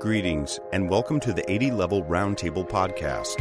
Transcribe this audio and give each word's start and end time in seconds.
Greetings, 0.00 0.60
and 0.72 0.88
welcome 0.88 1.18
to 1.18 1.32
the 1.32 1.50
80 1.50 1.72
Level 1.72 2.04
Roundtable 2.04 2.64
podcast. 2.64 3.34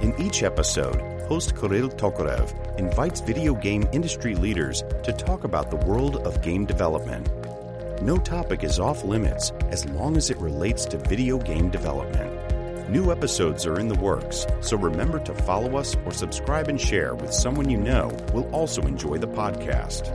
In 0.00 0.18
each 0.18 0.42
episode, 0.42 1.02
host 1.28 1.54
Kirill 1.54 1.90
Tokarev 1.90 2.78
invites 2.78 3.20
video 3.20 3.54
game 3.54 3.86
industry 3.92 4.34
leaders 4.34 4.82
to 5.02 5.12
talk 5.12 5.44
about 5.44 5.70
the 5.70 5.76
world 5.76 6.16
of 6.26 6.40
game 6.40 6.64
development. 6.64 7.30
No 8.00 8.16
topic 8.16 8.64
is 8.64 8.80
off 8.80 9.04
limits 9.04 9.50
as 9.68 9.84
long 9.90 10.16
as 10.16 10.30
it 10.30 10.38
relates 10.38 10.86
to 10.86 10.96
video 10.96 11.36
game 11.36 11.68
development. 11.68 12.88
New 12.88 13.12
episodes 13.12 13.66
are 13.66 13.78
in 13.78 13.88
the 13.88 13.98
works, 13.98 14.46
so 14.62 14.78
remember 14.78 15.18
to 15.18 15.34
follow 15.34 15.76
us 15.76 15.94
or 16.06 16.10
subscribe 16.10 16.68
and 16.68 16.80
share 16.80 17.14
with 17.16 17.34
someone 17.34 17.68
you 17.68 17.76
know 17.76 18.08
will 18.32 18.48
also 18.54 18.80
enjoy 18.80 19.18
the 19.18 19.28
podcast. 19.28 20.06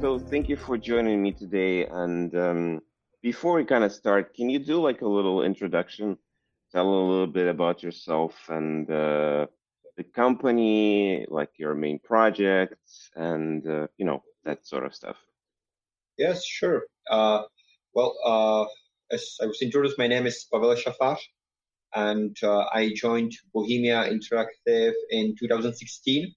So, 0.00 0.20
thank 0.20 0.48
you 0.48 0.54
for 0.54 0.78
joining 0.78 1.20
me 1.20 1.32
today. 1.32 1.84
And 1.86 2.32
um, 2.36 2.82
before 3.22 3.54
we 3.54 3.64
kind 3.64 3.84
of 3.84 3.92
start, 3.92 4.34
can 4.34 4.48
you 4.48 4.58
do 4.58 4.80
like 4.80 5.02
a 5.02 5.08
little 5.08 5.42
introduction? 5.42 6.16
Tell 6.72 6.86
a 6.86 7.06
little 7.10 7.26
bit 7.26 7.48
about 7.48 7.82
yourself 7.82 8.34
and 8.48 8.90
uh, 8.90 9.46
the 9.96 10.04
company, 10.04 11.26
like 11.28 11.50
your 11.58 11.74
main 11.74 11.98
projects, 11.98 13.10
and 13.16 13.66
uh, 13.66 13.86
you 13.96 14.04
know 14.04 14.22
that 14.44 14.66
sort 14.66 14.84
of 14.84 14.94
stuff. 14.94 15.16
Yes, 16.18 16.44
sure. 16.44 16.82
Uh, 17.10 17.42
well, 17.94 18.14
uh, 18.24 18.66
as 19.14 19.36
I 19.42 19.46
was 19.46 19.62
introduced, 19.62 19.98
my 19.98 20.06
name 20.06 20.26
is 20.26 20.46
Pavel 20.52 20.74
Shafar, 20.74 21.16
and 21.94 22.36
uh, 22.42 22.66
I 22.72 22.92
joined 22.94 23.32
Bohemia 23.54 24.04
Interactive 24.04 24.92
in 25.10 25.34
2016 25.38 26.34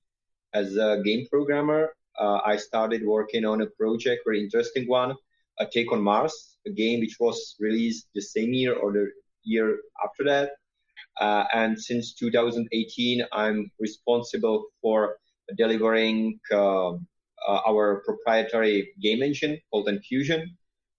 as 0.54 0.76
a 0.78 1.02
game 1.04 1.28
programmer. 1.30 1.94
Uh, 2.20 2.40
I 2.46 2.58
started 2.58 3.06
working 3.06 3.46
on 3.46 3.62
a 3.62 3.68
project, 3.68 4.22
very 4.26 4.44
interesting 4.44 4.88
one, 4.88 5.14
a 5.60 5.66
Take 5.66 5.92
on 5.92 6.02
Mars, 6.02 6.51
a 6.68 6.72
game 6.72 7.00
which 7.00 7.18
was 7.20 7.56
released 7.60 8.08
the 8.16 8.22
same 8.22 8.54
year 8.54 8.76
or 8.76 8.92
the 8.92 9.08
year 9.44 9.80
after 10.04 10.24
that. 10.26 10.52
Uh, 11.20 11.44
and 11.54 11.80
since 11.80 12.14
2018, 12.14 13.24
I'm 13.32 13.72
responsible 13.80 14.66
for 14.82 15.18
delivering 15.58 16.40
uh, 16.52 16.92
uh, 16.92 17.60
our 17.68 18.02
proprietary 18.06 18.90
game 19.02 19.22
engine 19.22 19.60
called 19.72 19.88
Enfusion. 19.88 20.46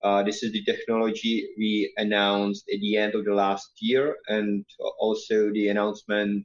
Uh, 0.02 0.22
this 0.22 0.42
is 0.42 0.52
the 0.52 0.64
technology 0.64 1.48
we 1.56 1.92
announced 1.96 2.64
at 2.72 2.80
the 2.80 2.96
end 2.96 3.14
of 3.14 3.24
the 3.24 3.32
last 3.32 3.70
year, 3.80 4.16
and 4.28 4.64
also 4.98 5.52
the 5.52 5.68
announcement 5.68 6.44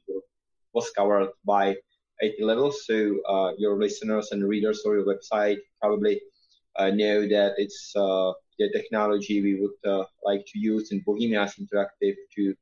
was 0.72 0.90
covered 0.90 1.30
by 1.44 1.76
80 2.22 2.44
levels. 2.44 2.86
So 2.86 3.18
uh, 3.28 3.52
your 3.58 3.78
listeners 3.78 4.30
and 4.30 4.48
readers 4.48 4.82
of 4.86 4.92
your 4.94 5.04
website 5.04 5.58
probably 5.80 6.20
uh, 6.76 6.90
know 6.90 7.22
that 7.28 7.54
it's 7.56 7.92
the 8.58 8.70
technology 8.72 9.42
we 9.42 9.60
would 9.60 9.78
uh, 9.90 10.04
like 10.24 10.44
to 10.52 10.58
use 10.58 10.92
in 10.92 11.02
Bohemia's 11.06 11.54
Interactive 11.60 12.16
to 12.36 12.54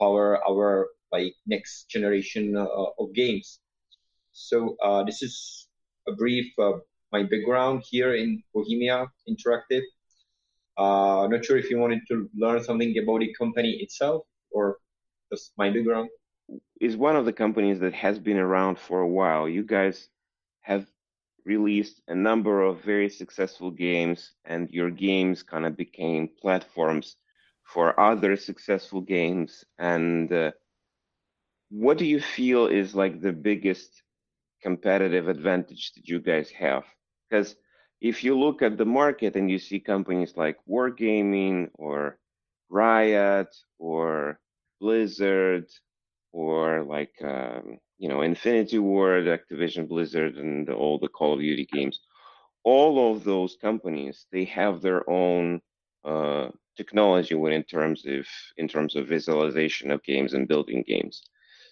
power 0.00 0.40
our 0.48 0.88
like 1.12 1.34
next 1.46 1.88
generation 1.88 2.56
uh, 2.56 2.66
of 2.98 3.12
games. 3.14 3.60
So 4.32 4.76
uh, 4.82 5.04
this 5.04 5.22
is 5.22 5.68
a 6.08 6.12
brief 6.12 6.46
my 7.12 7.22
background 7.22 7.84
here 7.88 8.14
in 8.16 8.42
Bohemia 8.52 9.06
Interactive. 9.28 9.82
Uh, 10.76 11.28
not 11.30 11.44
sure 11.44 11.56
if 11.56 11.70
you 11.70 11.78
wanted 11.78 12.00
to 12.08 12.28
learn 12.36 12.62
something 12.64 12.92
about 13.00 13.20
the 13.20 13.32
company 13.34 13.72
itself 13.84 14.24
or 14.50 14.78
just 15.32 15.52
my 15.56 15.70
background. 15.70 16.08
Is 16.80 16.96
one 16.96 17.16
of 17.16 17.24
the 17.24 17.32
companies 17.32 17.78
that 17.80 17.94
has 17.94 18.18
been 18.18 18.36
around 18.36 18.78
for 18.78 19.00
a 19.00 19.08
while. 19.08 19.48
You 19.48 19.62
guys 19.62 20.08
have 20.62 20.84
released 21.44 22.00
a 22.08 22.14
number 22.14 22.62
of 22.62 22.82
very 22.82 23.08
successful 23.08 23.70
games, 23.70 24.32
and 24.44 24.70
your 24.70 24.90
games 24.90 25.42
kind 25.42 25.66
of 25.66 25.76
became 25.76 26.28
platforms 26.40 27.16
for 27.64 27.98
other 27.98 28.36
successful 28.36 29.00
games. 29.00 29.64
And 29.78 30.32
uh, 30.32 30.52
what 31.70 31.98
do 31.98 32.04
you 32.06 32.20
feel 32.20 32.66
is 32.66 32.94
like 32.94 33.20
the 33.20 33.32
biggest 33.32 34.02
competitive 34.62 35.28
advantage 35.28 35.92
that 35.94 36.08
you 36.08 36.20
guys 36.20 36.50
have? 36.50 36.84
Because 37.28 37.56
if 38.00 38.22
you 38.24 38.38
look 38.38 38.62
at 38.62 38.76
the 38.76 38.84
market 38.84 39.36
and 39.36 39.50
you 39.50 39.58
see 39.58 39.80
companies 39.80 40.36
like 40.36 40.58
Wargaming 40.68 41.70
or 41.74 42.18
Riot 42.70 43.54
or 43.78 44.38
Blizzard 44.80 45.66
or 46.32 46.84
like 46.84 47.14
um, 47.22 47.78
you 47.98 48.08
know, 48.08 48.22
Infinity 48.22 48.78
Ward, 48.78 49.24
Activision 49.26 49.88
Blizzard, 49.88 50.36
and 50.36 50.68
all 50.70 50.98
the 50.98 51.08
Call 51.08 51.34
of 51.34 51.40
Duty 51.40 51.66
games, 51.72 52.00
all 52.64 53.12
of 53.12 53.24
those 53.24 53.56
companies 53.56 54.26
they 54.32 54.44
have 54.44 54.80
their 54.82 55.08
own 55.08 55.60
uh, 56.04 56.48
technology 56.76 57.34
when 57.34 57.52
in 57.52 57.64
terms 57.64 58.04
of 58.06 58.26
in 58.56 58.68
terms 58.68 58.96
of 58.96 59.08
visualization 59.08 59.90
of 59.90 60.02
games 60.04 60.34
and 60.34 60.48
building 60.48 60.82
games. 60.86 61.22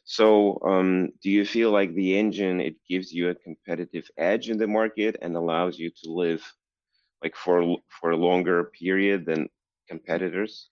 So, 0.04 0.60
um, 0.64 1.10
do 1.22 1.30
you 1.30 1.44
feel 1.44 1.70
like 1.70 1.94
the 1.94 2.18
engine 2.18 2.60
it 2.60 2.76
gives 2.88 3.12
you 3.12 3.30
a 3.30 3.34
competitive 3.34 4.08
edge 4.18 4.50
in 4.50 4.58
the 4.58 4.66
market 4.66 5.16
and 5.22 5.36
allows 5.36 5.78
you 5.78 5.90
to 6.02 6.10
live 6.12 6.42
like 7.22 7.36
for 7.36 7.78
for 7.88 8.10
a 8.12 8.16
longer 8.16 8.64
period 8.80 9.26
than 9.26 9.48
competitors? 9.88 10.70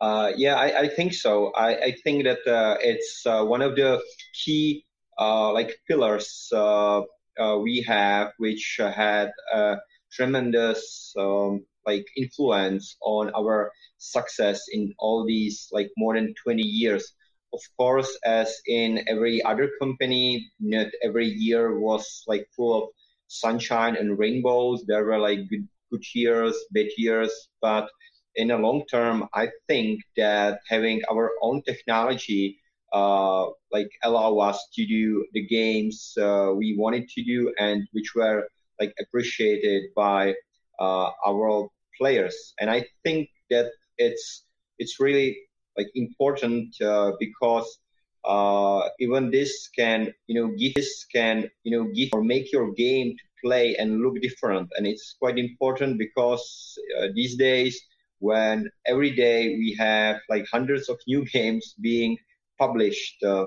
Uh, 0.00 0.32
yeah, 0.36 0.56
I, 0.56 0.80
I, 0.80 0.88
think 0.88 1.14
so. 1.14 1.52
I, 1.56 1.76
I 1.76 1.94
think 2.04 2.24
that 2.24 2.46
uh, 2.46 2.76
it's 2.80 3.24
uh, 3.24 3.42
one 3.44 3.62
of 3.62 3.76
the 3.76 4.02
key 4.44 4.84
uh, 5.18 5.52
like 5.52 5.78
pillars 5.88 6.50
uh, 6.52 7.00
uh, 7.40 7.56
we 7.58 7.82
have, 7.86 8.32
which 8.38 8.78
had 8.78 9.30
a 9.52 9.76
tremendous 10.12 11.14
um, 11.18 11.64
like 11.86 12.04
influence 12.16 12.96
on 13.02 13.30
our 13.34 13.72
success 13.98 14.64
in 14.72 14.92
all 14.98 15.24
these 15.24 15.68
like 15.72 15.90
more 15.96 16.14
than 16.14 16.34
20 16.42 16.62
years. 16.62 17.12
Of 17.54 17.60
course, 17.78 18.18
as 18.24 18.54
in 18.66 19.02
every 19.08 19.42
other 19.44 19.70
company, 19.80 20.50
not 20.60 20.88
every 21.02 21.28
year 21.28 21.78
was 21.78 22.22
like 22.26 22.46
full 22.54 22.82
of 22.84 22.88
sunshine 23.28 23.96
and 23.96 24.18
rainbows. 24.18 24.84
There 24.86 25.04
were 25.04 25.18
like 25.18 25.48
good 25.48 25.66
good 25.90 26.04
years, 26.14 26.54
bad 26.72 26.88
years, 26.98 27.32
but 27.62 27.88
in 28.36 28.48
the 28.48 28.56
long 28.56 28.84
term, 28.90 29.28
I 29.34 29.48
think 29.66 30.00
that 30.16 30.60
having 30.68 31.02
our 31.10 31.32
own 31.42 31.62
technology 31.62 32.58
uh, 32.92 33.46
like 33.72 33.90
allow 34.04 34.38
us 34.38 34.68
to 34.74 34.86
do 34.86 35.26
the 35.32 35.44
games 35.46 36.14
uh, 36.20 36.52
we 36.54 36.76
wanted 36.78 37.08
to 37.08 37.24
do 37.24 37.52
and 37.58 37.86
which 37.92 38.14
were 38.14 38.48
like 38.80 38.94
appreciated 39.00 39.82
by 39.94 40.34
uh, 40.78 41.10
our 41.26 41.68
players. 41.98 42.54
And 42.60 42.70
I 42.70 42.86
think 43.04 43.28
that 43.50 43.72
it's 43.98 44.44
it's 44.78 45.00
really 45.00 45.36
like 45.76 45.88
important 45.94 46.74
uh, 46.80 47.12
because 47.18 47.78
uh, 48.24 48.88
even 48.98 49.30
this 49.30 49.68
can 49.68 50.12
you 50.26 50.40
know 50.40 50.48
give 50.56 50.74
this 50.74 51.06
can 51.12 51.50
you 51.64 51.76
know 51.76 51.84
give 51.92 52.10
or 52.12 52.22
make 52.22 52.52
your 52.52 52.72
game 52.72 53.12
to 53.12 53.24
play 53.42 53.76
and 53.76 54.00
look 54.00 54.20
different. 54.20 54.68
And 54.76 54.86
it's 54.86 55.16
quite 55.18 55.38
important 55.38 55.98
because 55.98 56.78
uh, 56.98 57.08
these 57.14 57.36
days 57.36 57.80
when 58.20 58.70
every 58.86 59.10
day 59.10 59.56
we 59.56 59.76
have 59.78 60.16
like 60.28 60.46
hundreds 60.50 60.88
of 60.88 60.98
new 61.06 61.24
games 61.26 61.74
being 61.80 62.16
published, 62.58 63.22
uh, 63.22 63.46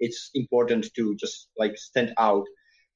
it's 0.00 0.30
important 0.34 0.92
to 0.94 1.14
just 1.16 1.48
like 1.58 1.76
stand 1.76 2.12
out. 2.18 2.44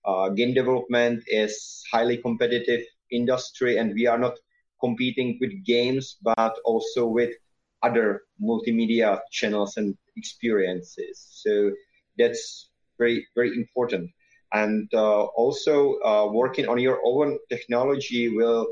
Uh, 0.05 0.29
game 0.31 0.55
development 0.55 1.23
is 1.29 1.83
highly 1.93 2.17
competitive 2.19 2.81
industry, 3.11 3.77
and 3.79 3.95
we 3.95 4.07
are 4.07 4.19
not 4.19 4.37
competing 4.81 5.39
with 5.41 5.53
games, 5.65 6.17
but 6.23 6.55
also 6.65 7.07
with 7.07 7.31
other 7.83 8.23
multimedia 8.43 9.21
channels 9.31 9.77
and 9.77 9.97
experiences. 10.17 11.27
So 11.43 11.71
that's 12.19 12.71
very 12.99 13.27
very 13.35 13.55
important. 13.57 14.11
And 14.53 14.89
uh, 14.95 15.25
also 15.37 15.99
uh, 16.05 16.29
working 16.33 16.69
on 16.69 16.79
your 16.79 17.01
own 17.05 17.39
technology 17.51 18.29
will 18.35 18.67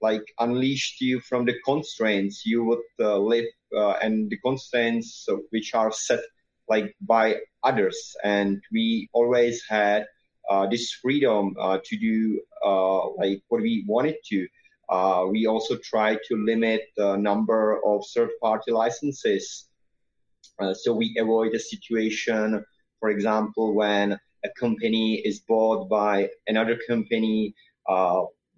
like 0.00 0.24
unleashed 0.38 1.00
you 1.00 1.20
from 1.20 1.44
the 1.44 1.54
constraints 1.64 2.44
you 2.46 2.64
would 2.64 2.86
uh, 3.00 3.18
live 3.18 3.44
uh, 3.76 3.92
and 4.02 4.30
the 4.30 4.38
constraints 4.38 5.28
which 5.50 5.74
are 5.74 5.92
set 5.92 6.20
like 6.68 6.94
by 7.00 7.36
others. 7.62 8.16
And 8.24 8.62
we 8.72 9.08
always 9.12 9.62
had 9.68 10.06
uh, 10.48 10.66
this 10.66 10.92
freedom 10.92 11.54
uh, 11.60 11.78
to 11.84 11.96
do 11.98 12.40
uh, 12.64 13.10
like 13.10 13.42
what 13.48 13.62
we 13.62 13.84
wanted 13.86 14.16
to. 14.30 14.46
Uh, 14.88 15.26
we 15.30 15.46
also 15.46 15.76
try 15.84 16.14
to 16.14 16.44
limit 16.44 16.82
the 16.96 17.16
number 17.16 17.80
of 17.86 18.04
third 18.14 18.30
party 18.42 18.72
licenses 18.72 19.68
so 20.74 20.92
we 20.92 21.16
avoid 21.18 21.54
a 21.54 21.58
situation 21.58 22.64
for 22.98 23.10
example 23.10 23.74
when 23.74 24.18
a 24.44 24.48
company 24.58 25.22
is 25.24 25.40
bought 25.40 25.88
by 25.88 26.28
another 26.46 26.78
company 26.86 27.54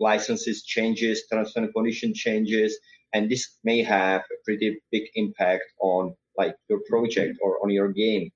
licenses 0.01 0.65
changes, 0.65 1.27
terms 1.31 1.53
and 1.57 1.73
condition 1.75 2.13
changes, 2.15 2.79
and 3.13 3.31
this 3.31 3.59
may 3.65 3.83
have 3.83 4.21
a 4.23 4.37
pretty 4.45 4.81
big 4.91 5.05
impact 5.15 5.65
on 5.81 6.15
like 6.37 6.55
your 6.69 6.81
project 6.89 7.39
or 7.43 7.63
on 7.63 7.71
your 7.71 7.93
game. 7.93 8.31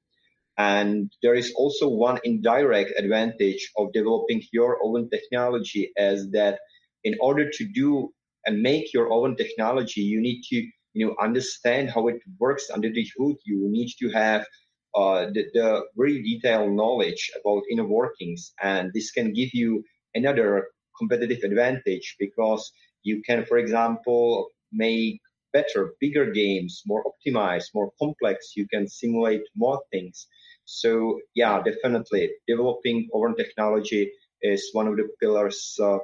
And 0.58 1.10
there 1.22 1.34
is 1.34 1.52
also 1.56 1.88
one 1.88 2.18
indirect 2.24 2.92
advantage 2.98 3.70
of 3.76 3.92
developing 3.92 4.42
your 4.52 4.78
own 4.82 5.10
technology 5.10 5.92
as 5.98 6.30
that 6.30 6.58
in 7.04 7.14
order 7.20 7.50
to 7.50 7.64
do 7.64 8.12
and 8.46 8.62
make 8.62 8.92
your 8.92 9.10
own 9.12 9.36
technology, 9.36 10.00
you 10.00 10.20
need 10.20 10.42
to 10.50 10.56
you 10.94 11.06
know 11.06 11.14
understand 11.20 11.90
how 11.90 12.08
it 12.08 12.16
works 12.38 12.70
under 12.72 12.90
the 12.90 13.06
hood. 13.18 13.36
You 13.44 13.68
need 13.68 13.90
to 14.00 14.08
have 14.10 14.46
uh, 14.94 15.26
the, 15.34 15.44
the 15.52 15.82
very 15.96 16.22
detailed 16.22 16.72
knowledge 16.72 17.30
about 17.38 17.62
inner 17.70 17.86
workings, 17.86 18.52
and 18.62 18.90
this 18.94 19.10
can 19.10 19.32
give 19.32 19.50
you 19.52 19.84
another 20.14 20.68
competitive 20.98 21.42
advantage 21.44 22.16
because 22.18 22.72
you 23.02 23.22
can, 23.22 23.44
for 23.46 23.58
example, 23.58 24.48
make 24.72 25.20
better, 25.52 25.94
bigger 26.00 26.30
games, 26.30 26.82
more 26.86 27.04
optimized, 27.10 27.68
more 27.74 27.90
complex. 27.98 28.52
You 28.56 28.66
can 28.68 28.86
simulate 28.88 29.42
more 29.56 29.80
things. 29.92 30.26
So 30.64 31.20
yeah, 31.34 31.62
definitely 31.62 32.30
developing 32.46 33.08
own 33.12 33.36
technology 33.36 34.12
is 34.42 34.70
one 34.72 34.88
of 34.88 34.96
the 34.96 35.08
pillars 35.20 35.78
uh, 35.80 35.98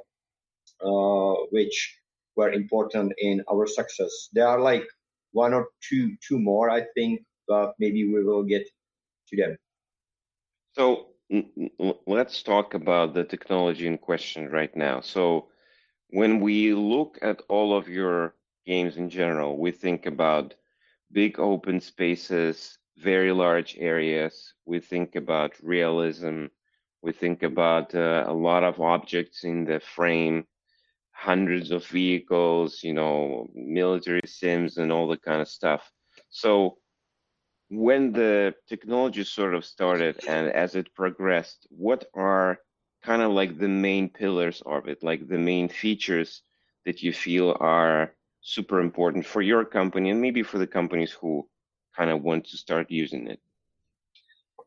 uh, 0.83 1.35
which 1.51 1.99
were 2.37 2.53
important 2.53 3.13
in 3.19 3.43
our 3.51 3.67
success. 3.67 4.29
There 4.33 4.47
are 4.47 4.61
like 4.61 4.87
one 5.33 5.53
or 5.53 5.69
two, 5.87 6.17
two 6.27 6.39
more, 6.39 6.71
I 6.71 6.85
think, 6.95 7.23
but 7.49 7.75
maybe 7.79 8.13
we 8.13 8.25
will 8.25 8.45
get 8.45 8.67
to 9.29 9.37
them. 9.37 9.57
So 10.73 11.12
let's 12.07 12.43
talk 12.43 12.75
about 12.75 13.15
the 13.15 13.25
technology 13.25 13.87
in 13.87 13.99
question 13.99 14.51
right 14.51 14.75
now. 14.77 15.01
So 15.01 15.49
when 16.11 16.41
we 16.41 16.75
look 16.75 17.19
at 17.23 17.41
all 17.49 17.77
of 17.77 17.89
your 17.89 18.35
games 18.67 18.97
in 18.97 19.09
general, 19.09 19.59
we 19.59 19.71
think 19.71 20.07
about 20.07 20.55
big 21.11 21.39
open 21.39 21.81
spaces, 21.81 22.79
very 22.99 23.33
large 23.33 23.77
areas. 23.79 24.55
We 24.67 24.81
think 24.81 25.17
about 25.17 25.53
realism. 25.63 26.47
We 27.03 27.13
think 27.13 27.43
about 27.43 27.95
uh, 27.95 28.25
a 28.27 28.33
lot 28.33 28.63
of 28.63 28.81
objects 28.81 29.45
in 29.45 29.65
the 29.65 29.81
frame, 29.81 30.47
hundreds 31.13 31.71
of 31.71 31.87
vehicles, 31.87 32.83
you 32.83 32.93
know, 32.95 33.49
military 33.55 34.27
sims 34.27 34.77
and 34.77 34.93
all 34.93 35.09
the 35.09 35.17
kind 35.17 35.41
of 35.41 35.49
stuff. 35.49 35.91
So 36.31 36.79
when 37.73 38.13
the 38.13 38.55
technology 38.69 39.25
sort 39.25 39.55
of 39.55 39.65
started 39.65 40.21
and 40.29 40.53
as 40.53 40.75
it 40.75 40.95
progressed, 40.95 41.67
what 41.71 42.05
are 42.15 42.59
kind 43.03 43.23
of 43.23 43.33
like 43.33 43.59
the 43.59 43.69
main 43.69 44.11
pillars 44.11 44.63
of 44.67 44.87
it, 44.89 45.03
like 45.03 45.27
the 45.27 45.39
main 45.39 45.71
features 45.71 46.43
that 46.85 47.03
you 47.03 47.15
feel 47.15 47.57
are 47.61 48.13
super 48.43 48.79
important 48.79 49.25
for 49.25 49.41
your 49.41 49.65
company 49.65 50.11
and 50.11 50.21
maybe 50.21 50.43
for 50.43 50.59
the 50.59 50.67
companies 50.67 51.13
who 51.13 51.49
kind 51.97 52.11
of 52.11 52.23
want 52.23 52.45
to 52.45 52.59
start 52.59 52.91
using 52.91 53.27
it? 53.27 53.41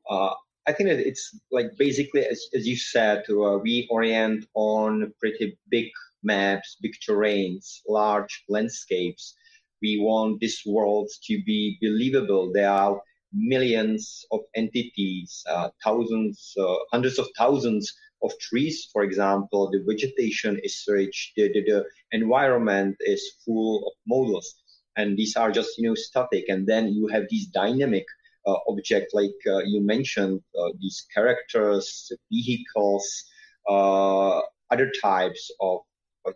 Uh, 0.09 0.33
I 0.65 0.73
think 0.73 0.89
that 0.89 0.99
it's 0.99 1.39
like 1.51 1.77
basically, 1.77 2.25
as, 2.25 2.47
as 2.55 2.65
you 2.65 2.75
said, 2.75 3.23
uh, 3.29 3.59
we 3.59 3.87
orient 3.91 4.47
on 4.55 5.13
pretty 5.19 5.59
big 5.69 5.91
maps, 6.23 6.77
big 6.81 6.93
terrains, 7.07 7.81
large 7.87 8.43
landscapes. 8.49 9.35
We 9.81 9.99
want 9.99 10.39
this 10.39 10.63
world 10.65 11.09
to 11.23 11.41
be 11.45 11.77
believable. 11.81 12.51
There 12.53 12.69
are 12.69 13.01
millions 13.33 14.25
of 14.31 14.41
entities, 14.55 15.43
uh, 15.49 15.69
thousands, 15.83 16.53
uh, 16.57 16.75
hundreds 16.91 17.19
of 17.19 17.27
thousands 17.37 17.93
of 18.23 18.31
trees, 18.39 18.89
for 18.91 19.03
example. 19.03 19.69
The 19.71 19.83
vegetation 19.85 20.59
is 20.63 20.83
rich. 20.87 21.33
The, 21.35 21.51
the, 21.53 21.61
the 21.61 21.85
environment 22.11 22.95
is 23.01 23.33
full 23.45 23.87
of 23.87 23.93
models 24.07 24.55
and 24.97 25.17
these 25.17 25.35
are 25.35 25.51
just 25.51 25.77
you 25.77 25.87
know 25.87 25.95
static 25.95 26.45
and 26.49 26.65
then 26.67 26.87
you 26.89 27.07
have 27.07 27.23
these 27.29 27.47
dynamic 27.47 28.05
uh, 28.47 28.55
object 28.67 29.13
like 29.13 29.35
uh, 29.47 29.59
you 29.59 29.81
mentioned 29.81 30.41
uh, 30.59 30.69
these 30.79 31.05
characters 31.13 32.11
vehicles 32.31 33.25
uh, 33.69 34.39
other 34.71 34.91
types 35.01 35.51
of 35.59 35.79
like, 36.25 36.35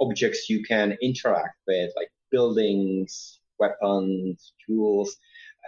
objects 0.00 0.48
you 0.50 0.62
can 0.62 0.96
interact 1.02 1.56
with 1.66 1.90
like 1.96 2.08
buildings 2.34 3.40
weapons 3.60 4.52
tools 4.66 5.16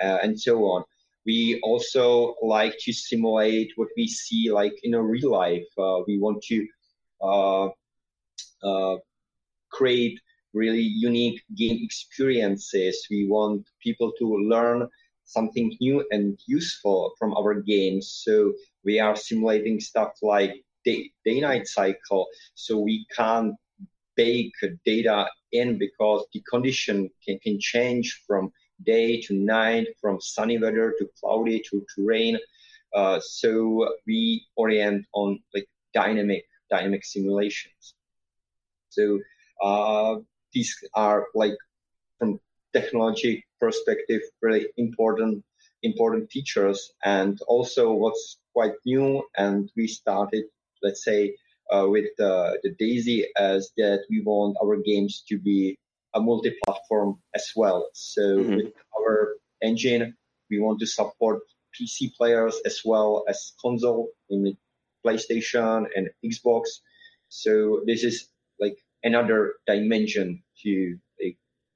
uh, 0.03 0.19
and 0.23 0.39
so 0.41 0.55
on 0.75 0.83
we 1.27 1.61
also 1.63 2.35
like 2.43 2.75
to 2.85 2.93
simulate 2.93 3.71
what 3.77 3.89
we 3.97 4.07
see 4.07 4.51
like 4.51 4.77
in 4.83 4.95
a 4.95 5.03
real 5.03 5.31
life 5.31 5.71
uh, 5.79 5.99
we 6.07 6.19
want 6.19 6.43
to 6.43 6.59
create 9.71 10.19
really 10.55 10.83
unique 10.83 11.43
game 11.55 11.79
experiences. 11.83 13.07
We 13.11 13.27
want 13.29 13.67
people 13.83 14.13
to 14.19 14.27
learn 14.53 14.89
something 15.25 15.77
new 15.81 16.05
and 16.11 16.39
useful 16.47 17.13
from 17.19 17.35
our 17.37 17.55
games. 17.61 18.23
So 18.25 18.53
we 18.85 18.99
are 19.01 19.17
simulating 19.17 19.81
stuff 19.81 20.13
like 20.23 20.53
day, 20.85 21.11
day 21.25 21.41
night 21.41 21.67
cycle. 21.67 22.27
So 22.55 22.79
we 22.79 23.07
can't 23.15 23.55
bake 24.17 24.55
data 24.85 25.29
in 25.53 25.79
because 25.79 26.25
the 26.33 26.43
condition 26.51 27.11
can, 27.25 27.39
can 27.41 27.59
change 27.61 28.23
from 28.27 28.53
day 28.85 29.21
to 29.23 29.35
night, 29.35 29.89
from 30.01 30.21
sunny 30.21 30.59
weather 30.59 30.95
to 30.99 31.09
cloudy 31.21 31.61
to, 31.71 31.85
to 31.95 32.07
rain. 32.07 32.39
Uh, 32.95 33.21
so 33.21 33.89
we 34.07 34.47
orient 34.57 35.05
on 35.13 35.39
like 35.55 35.67
dynamic 35.95 36.45
dynamic 36.71 37.05
simulations. 37.05 37.95
So 38.89 39.21
uh, 39.63 40.17
these 40.53 40.75
are 40.95 41.27
like 41.35 41.57
from 42.19 42.41
technology 42.73 43.45
perspective 43.61 44.21
really 44.43 44.67
important 44.77 45.45
important 45.83 46.31
features 46.31 46.93
and 47.05 47.39
also 47.47 47.93
what's 47.93 48.39
quite 48.53 48.75
new 48.85 49.23
and 49.37 49.71
we 49.77 49.87
started 49.87 50.45
let's 50.83 51.05
say 51.05 51.35
uh, 51.73 51.87
with 51.89 52.09
uh, 52.21 52.53
the 52.63 52.75
DayZ 52.81 53.25
as 53.37 53.71
that 53.77 54.05
we 54.11 54.23
want 54.23 54.57
our 54.63 54.77
games 54.77 55.25
to 55.29 55.39
be 55.39 55.79
a 56.15 56.21
multi-platform 56.21 57.19
as 57.35 57.51
well 57.55 57.89
so 57.93 58.23
mm-hmm. 58.23 58.57
with 58.57 58.73
our 58.99 59.35
engine 59.63 60.15
we 60.51 60.59
want 60.59 60.79
to 60.81 60.87
support 60.87 61.41
pc 61.75 62.15
players 62.17 62.59
as 62.65 62.81
well 62.85 63.25
as 63.29 63.53
console 63.61 64.09
in 64.31 64.57
playstation 65.05 65.87
and 65.95 66.09
xbox 66.25 66.63
so 67.29 67.83
this 67.87 68.03
is 68.03 68.29
like 68.59 68.79
another 69.03 69.55
dimension 69.67 70.43
to 70.63 70.99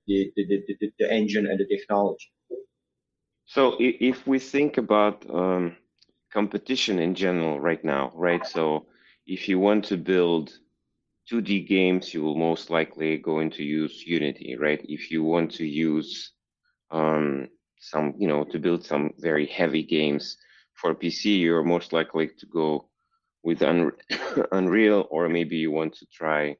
the, 0.07 0.33
the, 0.37 0.65
the, 0.79 0.93
the, 0.99 1.13
engine 1.13 1.47
and 1.47 1.59
the 1.59 1.67
technology. 1.67 2.33
So 3.47 3.77
if 3.79 4.27
we 4.27 4.39
think 4.39 4.79
about 4.79 5.25
um, 5.31 5.77
competition 6.33 6.99
in 6.99 7.15
general 7.15 7.61
right 7.61 7.83
now, 7.85 8.13
right? 8.15 8.45
So 8.47 8.87
if 9.31 9.49
you 9.49 9.61
want 9.61 9.85
to 9.85 9.97
build 9.97 10.59
2D 11.31 11.69
games, 11.69 12.13
you 12.13 12.21
will 12.21 12.35
most 12.35 12.69
likely 12.69 13.17
going 13.17 13.49
to 13.51 13.63
use 13.63 14.05
Unity, 14.05 14.57
right? 14.57 14.85
If 14.89 15.13
you 15.13 15.23
want 15.23 15.53
to 15.53 15.65
use 15.65 16.33
um, 16.91 17.49
some, 17.79 18.15
you 18.19 18.27
know, 18.27 18.43
to 18.43 18.59
build 18.59 18.85
some 18.85 19.15
very 19.19 19.47
heavy 19.47 19.85
games 19.85 20.37
for 20.75 20.97
PC, 20.97 21.39
you're 21.39 21.63
most 21.63 21.93
likely 21.93 22.27
to 22.41 22.47
go 22.47 22.89
with 23.45 23.63
Unreal, 24.53 25.07
or 25.11 25.29
maybe 25.29 25.57
you 25.57 25.71
want 25.71 25.95
to 25.95 26.07
try 26.07 26.57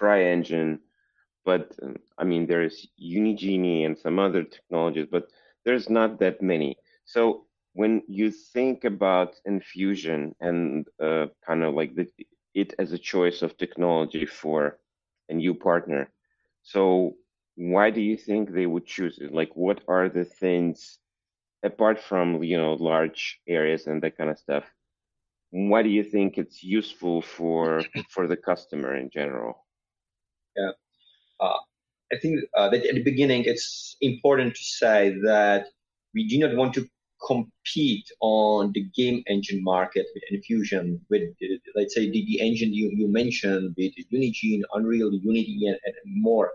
CryEngine, 0.00 0.78
but 1.44 1.70
um, 1.82 1.96
I 2.16 2.24
mean, 2.24 2.46
there's 2.46 2.86
Unigine 2.98 3.84
and 3.84 3.98
some 3.98 4.18
other 4.18 4.42
technologies, 4.42 5.08
but 5.10 5.28
there's 5.66 5.90
not 5.90 6.18
that 6.20 6.40
many. 6.40 6.78
So 7.04 7.44
when 7.76 8.02
you 8.08 8.30
think 8.30 8.84
about 8.84 9.34
Enfusion 9.46 10.34
and 10.40 10.88
uh, 10.98 11.26
kind 11.46 11.62
of 11.62 11.74
like 11.74 11.94
the, 11.94 12.06
it 12.54 12.72
as 12.78 12.92
a 12.92 12.98
choice 13.12 13.42
of 13.42 13.58
technology 13.58 14.24
for 14.24 14.78
a 15.28 15.34
new 15.34 15.54
partner, 15.54 16.10
so 16.62 17.16
why 17.56 17.90
do 17.90 18.00
you 18.00 18.16
think 18.16 18.50
they 18.50 18.64
would 18.64 18.86
choose 18.86 19.18
it? 19.18 19.32
Like, 19.32 19.54
what 19.54 19.82
are 19.88 20.08
the 20.08 20.24
things 20.24 20.98
apart 21.62 22.00
from 22.00 22.42
you 22.42 22.56
know 22.56 22.74
large 22.74 23.40
areas 23.46 23.86
and 23.86 24.02
that 24.02 24.16
kind 24.16 24.30
of 24.30 24.38
stuff? 24.38 24.64
Why 25.50 25.82
do 25.82 25.90
you 25.90 26.02
think 26.02 26.38
it's 26.38 26.62
useful 26.62 27.20
for 27.20 27.82
for 28.14 28.26
the 28.26 28.38
customer 28.38 28.96
in 28.96 29.10
general? 29.10 29.66
Yeah. 30.56 30.72
Uh, 31.40 31.60
I 32.10 32.16
think 32.22 32.40
uh, 32.56 32.70
that 32.70 32.86
at 32.86 32.94
the 32.94 33.02
beginning 33.02 33.44
it's 33.44 33.96
important 34.00 34.54
to 34.54 34.64
say 34.64 35.14
that 35.24 35.66
we 36.14 36.26
do 36.26 36.38
not 36.38 36.56
want 36.56 36.72
to 36.74 36.88
compete 37.26 38.08
on 38.20 38.72
the 38.72 38.84
game 38.94 39.22
engine 39.26 39.62
market 39.62 40.06
with 40.14 40.22
Enfusion, 40.32 41.00
with 41.10 41.22
let's 41.74 41.94
say 41.94 42.08
the, 42.10 42.24
the 42.26 42.40
engine 42.40 42.72
you, 42.72 42.90
you 42.92 43.08
mentioned, 43.08 43.74
with 43.76 43.92
Unigine, 44.12 44.62
Unreal, 44.74 45.12
Unity, 45.12 45.66
and, 45.66 45.78
and 45.84 46.22
more. 46.22 46.52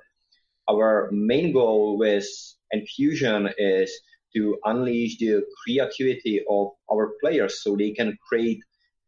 Our 0.70 1.10
main 1.12 1.52
goal 1.52 1.98
with 1.98 2.26
Enfusion 2.74 3.52
is 3.58 3.92
to 4.36 4.58
unleash 4.64 5.18
the 5.18 5.44
creativity 5.62 6.42
of 6.50 6.70
our 6.92 7.12
players 7.20 7.64
so 7.64 7.76
they 7.76 7.92
can 7.92 8.18
create 8.28 8.62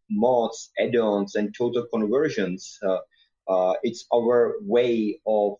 mods, 0.09 0.71
add-ons, 0.79 1.35
and 1.35 1.55
total 1.57 1.85
conversions. 1.93 2.77
Uh, 2.85 2.97
uh, 3.47 3.73
it's 3.83 4.05
our 4.13 4.55
way 4.61 5.19
of 5.25 5.53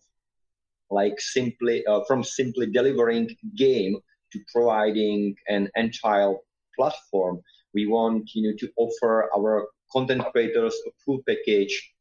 like 0.90 1.18
simply 1.18 1.84
uh, 1.86 2.00
from 2.06 2.22
simply 2.22 2.66
delivering 2.66 3.34
game 3.56 3.96
to 4.34 4.40
providing 4.52 5.34
an 5.48 5.70
entire 5.76 6.34
platform. 6.76 7.40
We 7.72 7.86
want 7.86 8.34
you 8.34 8.50
know 8.50 8.56
to 8.58 8.68
offer 8.76 9.30
our 9.36 9.68
content 9.90 10.22
creators 10.32 10.74
a 10.86 10.90
full 11.04 11.20
package 11.26 11.94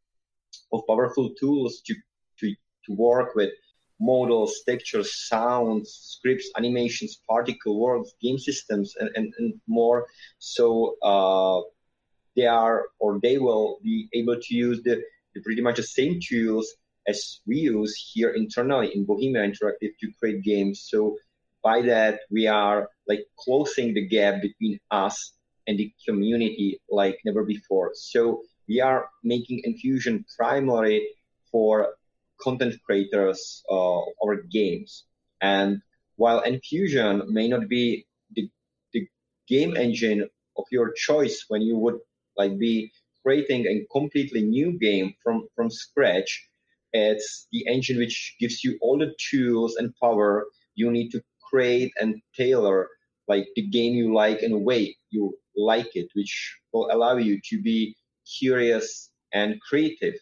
of 0.71 0.81
powerful 0.87 1.29
tools 1.39 1.81
to, 1.85 1.95
to, 2.39 2.55
to 2.85 2.93
work 2.93 3.35
with 3.35 3.51
models, 3.99 4.61
textures, 4.67 5.27
sounds, 5.27 5.89
scripts, 5.91 6.49
animations, 6.57 7.21
particle 7.29 7.79
worlds, 7.79 8.15
game 8.21 8.37
systems, 8.37 8.95
and, 8.99 9.09
and, 9.15 9.33
and 9.37 9.53
more. 9.67 10.07
So 10.39 10.95
uh, 11.01 11.61
they 12.35 12.47
are 12.47 12.87
or 12.99 13.19
they 13.21 13.37
will 13.37 13.79
be 13.83 14.09
able 14.13 14.37
to 14.41 14.55
use 14.55 14.81
the, 14.83 15.01
the 15.35 15.41
pretty 15.41 15.61
much 15.61 15.77
the 15.77 15.83
same 15.83 16.19
tools 16.21 16.73
as 17.07 17.41
we 17.45 17.57
use 17.57 18.11
here 18.13 18.31
internally 18.31 18.95
in 18.95 19.05
Bohemia 19.05 19.43
Interactive 19.43 19.91
to 19.99 20.11
create 20.19 20.41
games. 20.43 20.87
So 20.89 21.17
by 21.63 21.81
that 21.81 22.19
we 22.29 22.47
are 22.47 22.89
like 23.07 23.25
closing 23.39 23.93
the 23.93 24.05
gap 24.07 24.41
between 24.41 24.79
us 24.91 25.33
and 25.67 25.79
the 25.79 25.91
community 26.05 26.79
like 26.89 27.17
never 27.25 27.43
before. 27.43 27.91
So 27.95 28.43
we 28.67 28.81
are 28.81 29.07
making 29.23 29.63
Enfusion 29.65 30.25
primary 30.37 31.07
for 31.51 31.95
content 32.41 32.75
creators 32.85 33.63
uh, 33.71 34.01
our 34.23 34.43
games. 34.51 35.05
And 35.41 35.81
while 36.17 36.43
Enfusion 36.43 37.23
may 37.27 37.47
not 37.47 37.69
be 37.69 38.05
the, 38.35 38.49
the 38.93 39.07
game 39.47 39.75
engine 39.77 40.29
of 40.57 40.65
your 40.71 40.91
choice 40.91 41.45
when 41.47 41.61
you 41.61 41.77
would 41.77 41.99
like 42.37 42.57
be 42.57 42.91
creating 43.23 43.65
a 43.67 43.85
completely 43.91 44.41
new 44.41 44.77
game 44.79 45.13
from, 45.23 45.47
from 45.55 45.69
scratch, 45.69 46.49
it's 46.91 47.47
the 47.51 47.65
engine 47.67 47.97
which 47.97 48.35
gives 48.39 48.63
you 48.63 48.77
all 48.81 48.97
the 48.97 49.13
tools 49.29 49.75
and 49.77 49.93
power 50.01 50.45
you 50.75 50.91
need 50.91 51.09
to 51.09 51.23
create 51.53 51.91
and 51.99 52.21
tailor 52.35 52.87
like 53.27 53.45
the 53.55 53.67
game 53.67 53.93
you 53.93 54.13
like 54.13 54.41
in 54.41 54.51
a 54.51 54.57
way 54.57 54.95
you 55.11 55.33
like 55.55 55.95
it, 55.95 56.07
which 56.15 56.57
will 56.71 56.89
allow 56.91 57.15
you 57.15 57.39
to 57.49 57.61
be 57.61 57.95
curious 58.39 59.11
and 59.33 59.61
creative. 59.61 60.15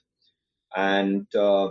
And 0.76 1.26
uh, 1.36 1.70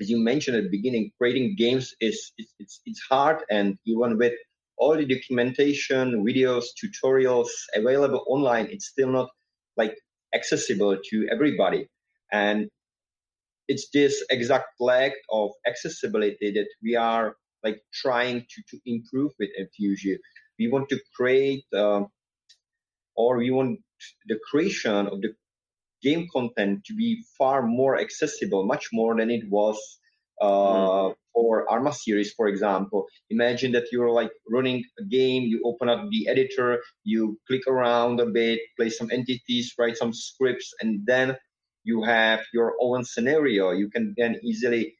as 0.00 0.08
you 0.08 0.18
mentioned 0.18 0.56
at 0.56 0.64
the 0.64 0.70
beginning, 0.70 1.10
creating 1.18 1.56
games 1.58 1.94
is 2.00 2.32
it's, 2.38 2.54
it's, 2.58 2.80
it's 2.86 3.02
hard, 3.10 3.38
and 3.50 3.76
even 3.84 4.16
with 4.16 4.34
all 4.76 4.96
the 4.96 5.04
documentation, 5.04 6.24
videos, 6.24 6.66
tutorials 6.80 7.48
available 7.74 8.24
online, 8.28 8.68
it's 8.70 8.88
still 8.88 9.10
not 9.10 9.28
like 9.76 9.94
accessible 10.34 10.96
to 11.10 11.28
everybody. 11.32 11.88
And 12.32 12.68
it's 13.66 13.88
this 13.92 14.24
exact 14.30 14.68
lack 14.80 15.12
of 15.30 15.50
accessibility 15.66 16.52
that 16.52 16.68
we 16.82 16.94
are 16.96 17.34
like 17.64 17.82
trying 17.92 18.46
to, 18.50 18.62
to 18.70 18.80
improve 18.86 19.32
with 19.38 19.50
Enfusion. 19.58 20.18
We 20.58 20.68
want 20.68 20.88
to 20.90 21.00
create, 21.14 21.64
uh, 21.74 22.02
or 23.16 23.38
we 23.38 23.50
want 23.50 23.80
the 24.26 24.38
creation 24.50 25.06
of 25.06 25.20
the 25.20 25.34
game 26.02 26.28
content 26.32 26.84
to 26.84 26.94
be 26.94 27.24
far 27.36 27.62
more 27.62 27.98
accessible, 27.98 28.64
much 28.64 28.88
more 28.92 29.16
than 29.16 29.30
it 29.30 29.48
was 29.48 29.78
uh, 30.40 30.46
mm. 30.46 31.14
for 31.32 31.68
Arma 31.70 31.92
series, 31.92 32.32
for 32.32 32.48
example. 32.48 33.06
Imagine 33.30 33.72
that 33.72 33.86
you're 33.90 34.10
like 34.10 34.30
running 34.48 34.84
a 35.00 35.04
game, 35.04 35.44
you 35.44 35.62
open 35.64 35.88
up 35.88 36.08
the 36.10 36.28
editor, 36.28 36.80
you 37.04 37.38
click 37.46 37.62
around 37.66 38.20
a 38.20 38.26
bit, 38.26 38.60
play 38.76 38.90
some 38.90 39.10
entities, 39.10 39.74
write 39.78 39.96
some 39.96 40.12
scripts, 40.12 40.72
and 40.80 41.00
then 41.06 41.36
you 41.84 42.02
have 42.02 42.40
your 42.52 42.74
own 42.80 43.04
scenario. 43.04 43.70
You 43.70 43.88
can 43.90 44.14
then 44.16 44.38
easily, 44.42 44.94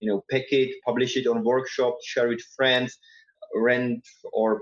you 0.00 0.10
know, 0.10 0.24
pick 0.30 0.46
it, 0.50 0.70
publish 0.84 1.16
it 1.16 1.26
on 1.26 1.44
workshop, 1.44 1.98
share 2.04 2.28
with 2.28 2.42
friends, 2.56 2.98
rent 3.54 4.04
or 4.32 4.60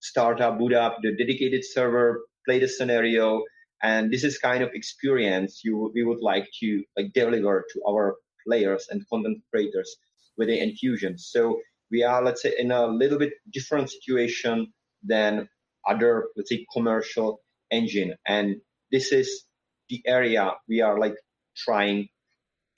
start 0.00 0.40
up, 0.40 0.58
boot 0.58 0.72
up 0.72 0.98
the 1.02 1.16
dedicated 1.16 1.64
server, 1.64 2.22
play 2.44 2.58
the 2.58 2.68
scenario, 2.68 3.42
and 3.82 4.10
this 4.10 4.24
is 4.24 4.38
kind 4.38 4.62
of 4.62 4.70
experience 4.72 5.60
you 5.64 5.90
we 5.94 6.02
would 6.02 6.20
like 6.20 6.48
to 6.60 6.82
like 6.96 7.12
deliver 7.12 7.64
to 7.72 7.80
our 7.88 8.16
players 8.46 8.86
and 8.90 9.06
content 9.08 9.38
creators 9.52 9.96
with 10.36 10.48
the 10.48 10.58
Enfusion. 10.60 11.18
So 11.18 11.60
we 11.90 12.02
are, 12.02 12.22
let's 12.22 12.42
say, 12.42 12.54
in 12.58 12.70
a 12.70 12.86
little 12.86 13.18
bit 13.18 13.32
different 13.52 13.90
situation 13.90 14.72
than 15.02 15.48
other, 15.88 16.26
let's 16.36 16.50
say, 16.50 16.66
commercial 16.72 17.40
engine. 17.70 18.14
And 18.26 18.56
this 18.90 19.12
is 19.12 19.44
the 19.88 20.02
area 20.06 20.52
we 20.68 20.80
are 20.80 20.98
like 20.98 21.14
trying 21.56 22.08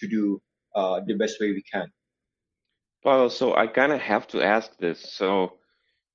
to 0.01 0.09
do 0.09 0.41
uh, 0.75 1.01
the 1.07 1.15
best 1.15 1.41
way 1.41 1.51
we 1.51 1.63
can. 1.63 1.91
Well, 3.05 3.31
so 3.31 3.55
I 3.55 3.67
kind 3.67 3.93
of 3.93 4.01
have 4.01 4.27
to 4.29 4.43
ask 4.43 4.77
this. 4.79 5.13
So 5.13 5.55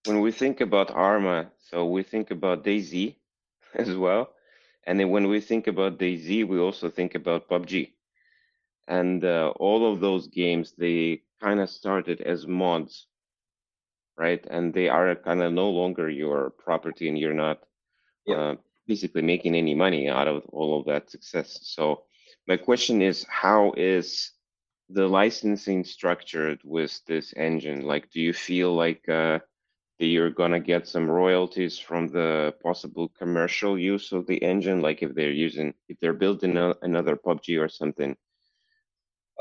when 0.06 0.20
we 0.22 0.32
think 0.32 0.62
about 0.62 0.92
Arma, 0.92 1.52
so 1.60 1.86
we 1.86 2.04
think 2.04 2.32
about 2.32 2.64
DayZ 2.64 3.16
as 3.76 3.96
well. 3.96 4.30
And 4.86 5.00
then 5.00 5.10
when 5.10 5.28
we 5.30 5.40
think 5.40 5.68
about 5.68 5.98
DayZ, 5.98 6.48
we 6.48 6.60
also 6.60 6.90
think 6.90 7.16
about 7.16 7.50
PUBG. 7.50 7.94
And 8.88 9.24
uh, 9.24 9.54
all 9.56 9.92
of 9.92 10.02
those 10.02 10.28
games, 10.28 10.74
they 10.78 11.22
kind 11.42 11.62
of 11.62 11.70
started 11.70 12.20
as 12.20 12.46
mods, 12.46 13.08
right? 14.18 14.46
And 14.50 14.74
they 14.74 14.90
are 14.90 15.16
kind 15.16 15.42
of 15.42 15.54
no 15.54 15.70
longer 15.70 16.10
your 16.10 16.50
property 16.50 17.08
and 17.08 17.18
you're 17.18 17.34
not 17.34 17.62
yeah. 18.26 18.36
uh, 18.36 18.56
basically 18.88 19.22
making 19.22 19.56
any 19.56 19.74
money 19.74 20.10
out 20.10 20.28
of 20.28 20.44
all 20.52 20.80
of 20.80 20.86
that 20.88 21.10
success. 21.10 21.60
So 21.64 22.04
my 22.46 22.58
question 22.58 23.02
is, 23.02 23.26
how 23.30 23.74
is 23.78 24.32
the 24.90 25.08
licensing 25.08 25.84
structured 25.84 26.62
with 26.64 27.00
this 27.06 27.34
engine? 27.36 27.82
Like, 27.82 28.10
do 28.12 28.22
you 28.22 28.34
feel 28.34 28.74
like 28.76 29.08
uh, 29.10 29.40
that 30.00 30.08
you're 30.08 30.32
gonna 30.32 30.60
get 30.60 30.88
some 30.88 31.10
royalties 31.10 31.80
from 31.80 32.08
the 32.08 32.54
possible 32.62 33.10
commercial 33.18 33.78
use 33.78 34.12
of 34.12 34.28
the 34.28 34.42
engine, 34.44 34.82
like 34.82 35.04
if 35.04 35.14
they're 35.14 35.32
using 35.32 35.74
if 35.88 36.00
they're 36.00 36.14
building 36.14 36.58
a, 36.58 36.76
another 36.82 37.16
PUBG 37.16 37.62
or 37.62 37.70
something, 37.70 38.16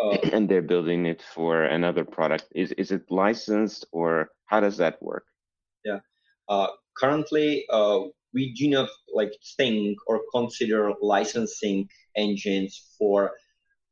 uh, 0.01 0.11
and 0.33 0.49
they're 0.49 0.63
building 0.63 1.07
it 1.07 1.23
for 1.35 1.65
another 1.65 2.05
product. 2.05 2.47
Is 2.55 2.73
is 2.73 2.93
it 2.93 3.11
licensed 3.11 3.87
or 3.93 4.31
how 4.47 4.61
does 4.61 4.77
that 4.77 5.03
work? 5.03 5.25
Yeah, 5.85 6.01
uh, 6.49 6.69
currently 6.97 7.65
uh, 7.71 8.01
we 8.35 8.53
do 8.55 8.69
not 8.69 8.89
like 9.13 9.33
think 9.57 9.99
or 10.07 10.21
consider 10.35 10.93
licensing 11.01 11.89
engines 12.17 12.95
for 12.99 13.33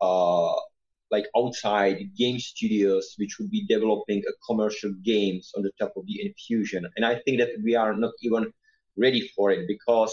uh, 0.00 0.54
like 1.10 1.26
outside 1.36 2.10
game 2.16 2.38
studios 2.38 3.14
which 3.18 3.38
would 3.38 3.50
be 3.50 3.66
developing 3.66 4.22
a 4.28 4.32
commercial 4.46 4.92
games 5.02 5.52
on 5.56 5.62
the 5.62 5.72
top 5.78 5.92
of 5.96 6.06
the 6.06 6.20
Enfusion. 6.24 6.84
And 6.96 7.04
i 7.04 7.16
think 7.24 7.38
that 7.38 7.50
we 7.64 7.74
are 7.74 7.94
not 7.94 8.12
even 8.22 8.52
ready 8.96 9.28
for 9.34 9.50
it 9.50 9.66
because 9.66 10.12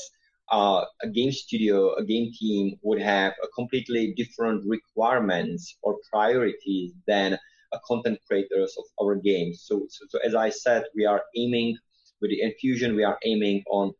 uh, 0.51 0.85
a 1.01 1.09
game 1.09 1.31
studio 1.31 1.93
a 1.95 2.03
game 2.05 2.31
team 2.39 2.77
would 2.81 3.01
have 3.01 3.33
a 3.43 3.47
completely 3.49 4.13
different 4.15 4.63
requirements 4.65 5.77
or 5.81 5.97
priorities 6.11 6.93
than 7.05 7.37
a 7.73 7.79
content 7.85 8.17
creators 8.27 8.75
of 8.77 8.85
our 9.01 9.15
games. 9.15 9.63
So, 9.67 9.85
so, 9.89 10.05
so 10.09 10.19
as 10.25 10.35
i 10.35 10.49
said 10.49 10.83
we 10.95 11.05
are 11.05 11.23
aiming 11.35 11.77
with 12.21 12.31
the 12.31 12.41
Enfusion 12.41 12.95
we 12.95 13.03
are 13.03 13.17
aiming 13.25 13.63
on 13.69 13.93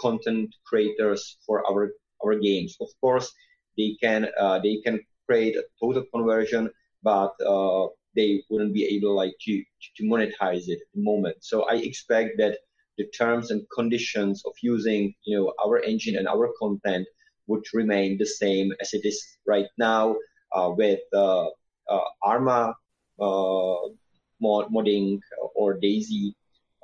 content 0.00 0.54
creators 0.64 1.38
for 1.44 1.66
our 1.70 1.90
our 2.24 2.34
games. 2.38 2.76
Of 2.80 2.88
course 3.00 3.32
they 3.76 3.96
can 4.00 4.28
uh, 4.40 4.58
they 4.60 4.78
can 4.84 5.00
create 5.28 5.56
a 5.56 5.64
total 5.80 6.04
conversion, 6.14 6.70
but 7.02 7.32
uh, 7.44 7.86
they 8.16 8.42
wouldn't 8.48 8.74
be 8.74 8.84
able 8.84 9.14
like 9.14 9.34
to 9.44 9.62
to 9.96 10.02
monetize 10.02 10.64
it 10.68 10.80
at 10.84 10.90
the 10.94 11.02
moment. 11.02 11.36
So 11.40 11.64
I 11.64 11.74
expect 11.76 12.38
that 12.38 12.58
the 12.96 13.06
terms 13.16 13.50
and 13.50 13.62
conditions 13.74 14.42
of 14.44 14.54
using 14.62 15.14
you 15.24 15.36
know 15.36 15.52
our 15.64 15.78
engine 15.82 16.16
and 16.16 16.26
our 16.26 16.48
content 16.58 17.06
would 17.46 17.64
remain 17.72 18.18
the 18.18 18.26
same 18.26 18.72
as 18.80 18.92
it 18.92 19.04
is 19.04 19.18
right 19.46 19.70
now 19.78 20.16
uh, 20.54 20.70
with 20.76 21.00
uh, 21.14 21.46
uh 21.92 22.08
Arma 22.22 22.74
uh, 23.20 23.80
mod, 24.40 24.64
modding 24.72 25.20
or 25.54 25.78
DayZ. 25.78 26.34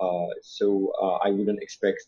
Uh, 0.01 0.27
so 0.43 0.93
I 1.25 1.31
wouldn't 1.31 1.63
expect 1.63 2.03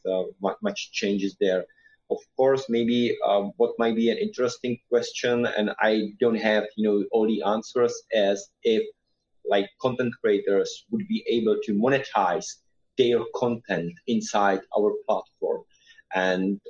much 0.61 0.91
changes 0.93 1.37
there 1.41 1.65
of 2.11 2.19
course, 2.37 2.67
maybe 2.69 3.17
um, 3.27 3.53
what 3.57 3.73
might 3.79 3.97
be 3.97 4.11
an 4.11 4.19
interesting 4.19 4.79
question, 4.89 5.47
and 5.47 5.71
I 5.81 6.13
don't 6.21 6.37
have 6.37 6.65
you 6.77 6.85
know 6.85 7.05
all 7.13 7.27
the 7.27 7.43
answers, 7.43 7.95
as 8.15 8.49
if 8.63 8.83
like 9.49 9.69
content 9.81 10.15
creators 10.21 10.87
would 10.91 11.07
be 11.09 11.25
able 11.29 11.57
to 11.65 11.73
monetize 11.75 12.47
their 12.99 13.21
content 13.35 13.93
inside 14.07 14.61
our 14.77 14.93
platform, 15.07 15.63
and 16.15 16.61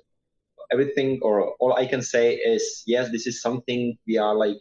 everything 0.73 1.21
or 1.23 1.53
all 1.61 1.75
I 1.75 1.87
can 1.87 2.03
say 2.03 2.35
is 2.35 2.83
yes, 2.87 3.11
this 3.11 3.27
is 3.27 3.43
something 3.43 3.97
we 4.07 4.19
are 4.19 4.35
like 4.35 4.57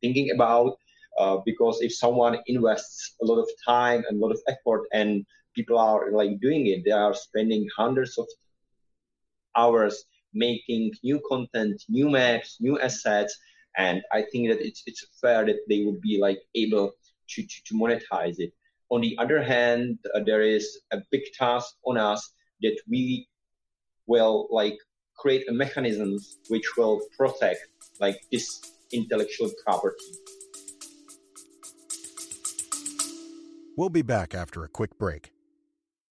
thinking 0.00 0.30
about. 0.30 0.78
Uh, 1.16 1.36
because 1.46 1.80
if 1.80 1.94
someone 1.94 2.36
invests 2.48 3.14
a 3.22 3.24
lot 3.24 3.38
of 3.38 3.48
time 3.64 4.02
and 4.08 4.18
a 4.18 4.20
lot 4.20 4.32
of 4.32 4.40
effort 4.48 4.82
and 4.92 5.24
people 5.54 5.78
are 5.78 6.10
like 6.10 6.40
doing 6.40 6.66
it 6.66 6.82
they 6.84 6.90
are 6.90 7.14
spending 7.14 7.64
hundreds 7.76 8.18
of 8.18 8.26
hours 9.56 10.04
making 10.32 10.92
new 11.02 11.20
content, 11.28 11.82
new 11.88 12.10
maps, 12.10 12.58
new 12.60 12.78
assets. 12.80 13.38
And 13.76 14.02
I 14.12 14.22
think 14.30 14.48
that 14.50 14.60
it's, 14.60 14.82
it's 14.86 15.04
fair 15.20 15.44
that 15.46 15.60
they 15.68 15.84
would 15.84 16.00
be 16.00 16.18
like 16.20 16.40
able 16.54 16.92
to, 17.30 17.42
to, 17.42 17.64
to 17.66 17.74
monetize 17.74 18.38
it. 18.38 18.52
On 18.90 19.00
the 19.00 19.16
other 19.18 19.42
hand, 19.42 19.98
uh, 20.14 20.20
there 20.24 20.42
is 20.42 20.80
a 20.92 20.98
big 21.10 21.22
task 21.36 21.74
on 21.86 21.96
us 21.96 22.32
that 22.62 22.76
we 22.88 23.28
will 24.06 24.46
like 24.50 24.76
create 25.16 25.48
a 25.48 25.52
mechanism 25.52 26.18
which 26.48 26.76
will 26.76 27.00
protect 27.16 27.66
like 28.00 28.20
this 28.30 28.60
intellectual 28.92 29.50
property. 29.64 30.04
We'll 33.76 33.88
be 33.88 34.02
back 34.02 34.34
after 34.34 34.62
a 34.62 34.68
quick 34.68 34.96
break. 34.98 35.33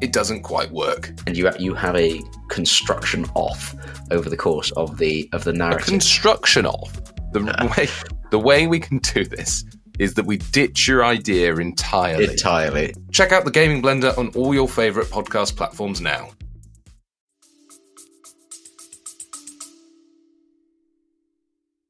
it 0.00 0.12
doesn't 0.12 0.42
quite 0.42 0.70
work. 0.70 1.12
And 1.26 1.36
you 1.36 1.50
you 1.58 1.74
have 1.74 1.96
a 1.96 2.20
construction 2.48 3.26
off 3.34 3.74
over 4.10 4.28
the 4.28 4.36
course 4.36 4.70
of 4.72 4.98
the 4.98 5.28
of 5.32 5.44
the 5.44 5.52
narrative. 5.52 5.88
A 5.88 5.90
construction 5.90 6.66
off. 6.66 6.92
The 7.32 7.40
way 7.76 7.88
the 8.30 8.38
way 8.38 8.66
we 8.66 8.80
can 8.80 8.98
do 8.98 9.24
this 9.24 9.64
is 9.98 10.14
that 10.14 10.26
we 10.26 10.38
ditch 10.38 10.88
your 10.88 11.04
idea 11.04 11.54
entirely. 11.54 12.24
Entirely. 12.24 12.94
Check 13.12 13.32
out 13.32 13.44
the 13.44 13.50
Gaming 13.50 13.80
Blender 13.80 14.16
on 14.18 14.28
all 14.30 14.52
your 14.54 14.68
favorite 14.68 15.06
podcast 15.06 15.56
platforms 15.56 16.00
now. 16.00 16.30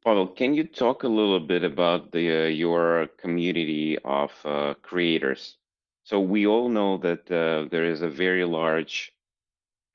Pavel, 0.05 0.27
can 0.27 0.53
you 0.53 0.65
talk 0.65 1.03
a 1.03 1.09
little 1.09 1.41
bit 1.41 1.65
about 1.65 2.13
the 2.13 2.45
uh, 2.45 2.49
your 2.49 3.09
community 3.17 3.97
of 4.05 4.33
uh, 4.45 4.75
creators? 4.83 5.57
So 6.05 6.21
we 6.21 6.47
all 6.47 6.69
know 6.69 6.99
that 6.99 7.31
uh, 7.31 7.69
there 7.71 7.85
is 7.85 8.03
a 8.03 8.09
very 8.11 8.45
large 8.45 9.13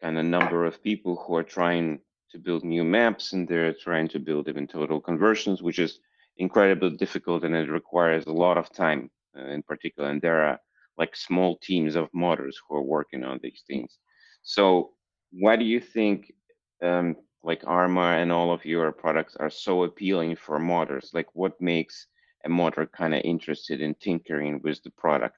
kind 0.02 0.18
of 0.18 0.26
number 0.26 0.66
of 0.66 0.84
people 0.84 1.16
who 1.18 1.36
are 1.36 1.44
trying 1.44 2.02
to 2.32 2.40
build 2.40 2.64
new 2.64 2.84
maps 2.84 3.34
and 3.34 3.48
they're 3.48 3.74
trying 3.74 4.08
to 4.10 4.20
build 4.20 4.48
even 4.50 4.68
total 4.68 5.02
conversions, 5.02 5.62
which 5.62 5.80
is 5.80 6.00
incredibly 6.38 6.98
difficult 6.98 7.44
and 7.44 7.56
it 7.56 7.70
requires 7.70 8.26
a 8.26 8.32
lot 8.34 8.58
of 8.58 8.72
time 8.72 9.12
uh, 9.38 9.46
in 9.48 9.64
particular. 9.64 10.10
And 10.10 10.22
there 10.22 10.42
are 10.48 10.60
like 10.98 11.16
small 11.16 11.58
teams 11.58 11.96
of 11.96 12.12
modders 12.12 12.56
who 12.68 12.76
are 12.78 12.84
working 12.84 13.24
on 13.24 13.40
these 13.44 13.64
things. 13.68 14.00
So 14.44 14.94
why 15.32 15.58
do 15.58 15.66
you 15.66 15.80
think 15.80 16.34
um, 16.82 17.16
like 17.44 17.64
Arma 17.68 18.18
and 18.22 18.32
all 18.32 18.52
of 18.52 18.66
your 18.66 18.92
products 18.92 19.36
are 19.36 19.50
so 19.52 19.84
appealing 19.84 20.38
for 20.38 20.60
modders? 20.60 21.14
Like 21.14 21.36
what 21.36 21.62
makes 21.62 22.08
a 22.46 22.50
modder 22.50 22.88
kind 22.88 23.14
of 23.14 23.22
interested 23.24 23.82
in 23.82 23.96
tinkering 23.96 24.62
with 24.64 24.82
the 24.84 24.92
product? 24.92 25.38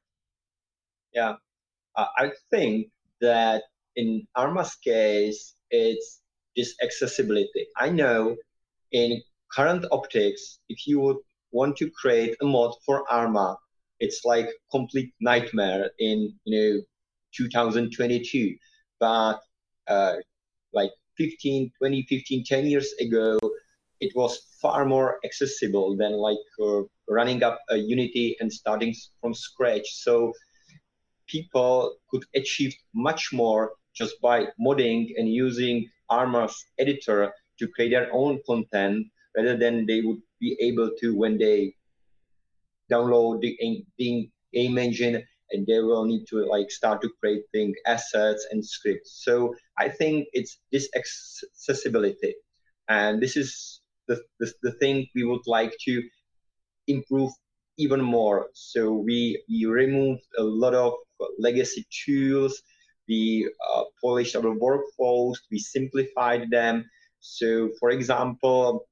Yeah, 1.13 1.35
uh, 1.95 2.07
I 2.17 2.31
think 2.49 2.87
that 3.19 3.63
in 3.95 4.27
Arma's 4.35 4.75
case, 4.75 5.55
it's 5.69 6.21
this 6.55 6.75
accessibility. 6.83 7.67
I 7.77 7.89
know 7.89 8.35
in 8.91 9.21
current 9.53 9.85
optics, 9.91 10.59
if 10.69 10.87
you 10.87 10.99
would 11.01 11.17
want 11.51 11.77
to 11.77 11.89
create 11.91 12.35
a 12.41 12.45
mod 12.45 12.73
for 12.85 13.03
Arma, 13.11 13.57
it's 13.99 14.25
like 14.25 14.49
complete 14.71 15.13
nightmare 15.19 15.91
in 15.99 16.33
you 16.45 16.51
know 16.57 16.81
2022. 17.35 18.55
But 18.99 19.39
uh, 19.87 20.15
like 20.73 20.91
15, 21.17 21.71
20, 21.77 22.03
15, 22.03 22.43
10 22.45 22.65
years 22.67 22.93
ago, 22.99 23.37
it 23.99 24.11
was 24.15 24.39
far 24.61 24.85
more 24.85 25.19
accessible 25.25 25.95
than 25.97 26.13
like 26.13 26.37
uh, 26.61 26.81
running 27.07 27.43
up 27.43 27.59
a 27.69 27.77
Unity 27.77 28.37
and 28.39 28.51
starting 28.51 28.95
from 29.21 29.33
scratch. 29.33 29.87
So 30.03 30.33
people 31.31 31.95
could 32.09 32.23
achieve 32.35 32.73
much 32.93 33.31
more 33.31 33.73
just 33.93 34.19
by 34.21 34.47
modding 34.59 35.07
and 35.17 35.27
using 35.29 35.89
Arma's 36.09 36.65
editor 36.79 37.33
to 37.59 37.67
create 37.67 37.91
their 37.91 38.09
own 38.13 38.39
content 38.45 39.07
rather 39.35 39.57
than 39.57 39.85
they 39.85 40.01
would 40.01 40.21
be 40.39 40.57
able 40.59 40.89
to 40.99 41.15
when 41.15 41.37
they 41.37 41.73
download 42.91 43.41
the, 43.41 43.57
the 43.97 44.29
game 44.53 44.77
engine 44.77 45.23
and 45.51 45.67
they 45.67 45.79
will 45.79 46.05
need 46.05 46.25
to 46.27 46.45
like 46.45 46.71
start 46.71 47.01
to 47.01 47.09
create 47.19 47.43
things, 47.51 47.75
assets 47.85 48.47
and 48.51 48.65
scripts. 48.65 49.21
So 49.23 49.53
I 49.77 49.89
think 49.89 50.27
it's 50.33 50.59
this 50.71 50.89
accessibility, 50.95 52.35
and 52.87 53.21
this 53.21 53.35
is 53.37 53.81
the, 54.07 54.21
the, 54.39 54.51
the 54.63 54.71
thing 54.73 55.07
we 55.15 55.23
would 55.23 55.45
like 55.45 55.73
to 55.85 56.01
improve 56.87 57.31
even 57.77 58.01
more. 58.01 58.47
So 58.53 58.91
we, 58.93 59.41
we 59.49 59.65
removed 59.65 60.23
a 60.37 60.43
lot 60.43 60.73
of 60.73 60.93
legacy 61.39 61.85
tools. 62.05 62.61
We 63.07 63.49
uh, 63.73 63.83
polished 64.01 64.35
our 64.35 64.43
workflows. 64.43 65.37
We 65.51 65.59
simplified 65.59 66.49
them. 66.49 66.85
So, 67.19 67.69
for 67.79 67.89
example, 67.91 68.87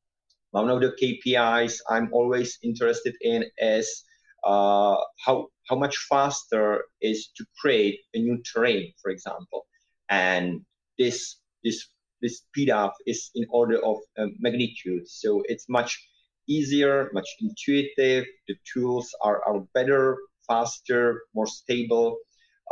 one 0.52 0.70
of 0.70 0.82
the 0.82 0.92
KPIs 1.02 1.80
I'm 1.89 2.10
always 2.12 2.58
interested 2.63 3.15
in 3.22 3.46
is 3.58 4.04
uh, 4.44 4.98
how 5.26 5.48
how 5.68 5.76
much 5.76 5.98
faster 6.10 6.86
is 7.02 7.30
to 7.38 7.46
create 7.62 8.00
a 8.13 8.20
new 8.20 8.42
terrain, 8.42 8.94
for 9.02 9.12
example, 9.12 9.68
and 10.10 10.62
this 10.98 11.38
this 11.63 11.88
this 12.22 12.38
speed 12.39 12.70
up 12.70 12.96
is 13.06 13.32
in 13.36 13.46
order 13.50 13.78
of 13.84 13.98
um, 14.18 14.36
magnitude. 14.39 15.08
So 15.08 15.44
it's 15.48 15.70
much 15.70 16.00
easier, 16.48 17.10
much 17.13 17.30
intuitive. 17.39 18.26
The 18.48 18.56
tools 18.74 19.13
are, 19.22 19.42
are 19.46 19.62
better, 19.74 20.18
faster, 20.50 21.22
more 21.34 21.48
stable. 21.48 22.18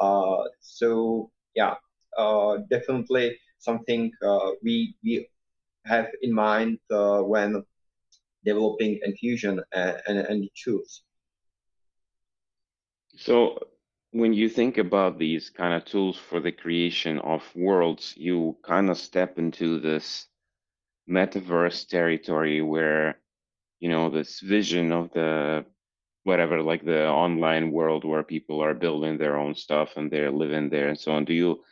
Uh, 0.01 0.43
so 0.59 1.31
yeah, 1.55 1.75
uh, 2.17 2.57
definitely 2.69 3.37
something 3.59 4.11
uh, 4.25 4.51
we 4.63 4.95
we 5.03 5.29
have 5.85 6.07
in 6.21 6.33
mind 6.33 6.79
uh, 6.91 7.21
when 7.21 7.63
developing 8.43 8.99
Enfusion 9.05 9.61
and, 9.73 10.01
and, 10.07 10.19
and 10.19 10.49
tools. 10.63 11.03
So 13.17 13.59
when 14.11 14.33
you 14.33 14.49
think 14.49 14.77
about 14.77 15.17
these 15.17 15.49
kind 15.49 15.73
of 15.73 15.85
tools 15.85 16.17
for 16.17 16.39
the 16.39 16.51
creation 16.51 17.19
of 17.19 17.43
worlds, 17.55 18.13
you 18.17 18.57
kind 18.63 18.89
of 18.89 18.97
step 18.97 19.37
into 19.37 19.79
this 19.79 20.27
metaverse 21.09 21.87
territory 21.87 22.61
where, 22.61 23.19
you 23.79 23.89
know, 23.89 24.09
this 24.09 24.39
vision 24.39 24.91
of 24.91 25.11
the 25.13 25.65
whatever, 26.27 26.61
like 26.61 26.83
the 26.83 27.07
online 27.07 27.71
world 27.71 28.03
where 28.03 28.21
people 28.21 28.61
are 28.61 28.73
building 28.73 29.17
their 29.17 29.37
own 29.37 29.55
stuff 29.55 29.95
and 29.95 30.11
they're 30.11 30.29
living 30.43 30.69
there 30.69 30.89
and 30.89 30.99
so 30.99 31.13
on. 31.13 31.23
Do 31.23 31.33
you 31.33 31.63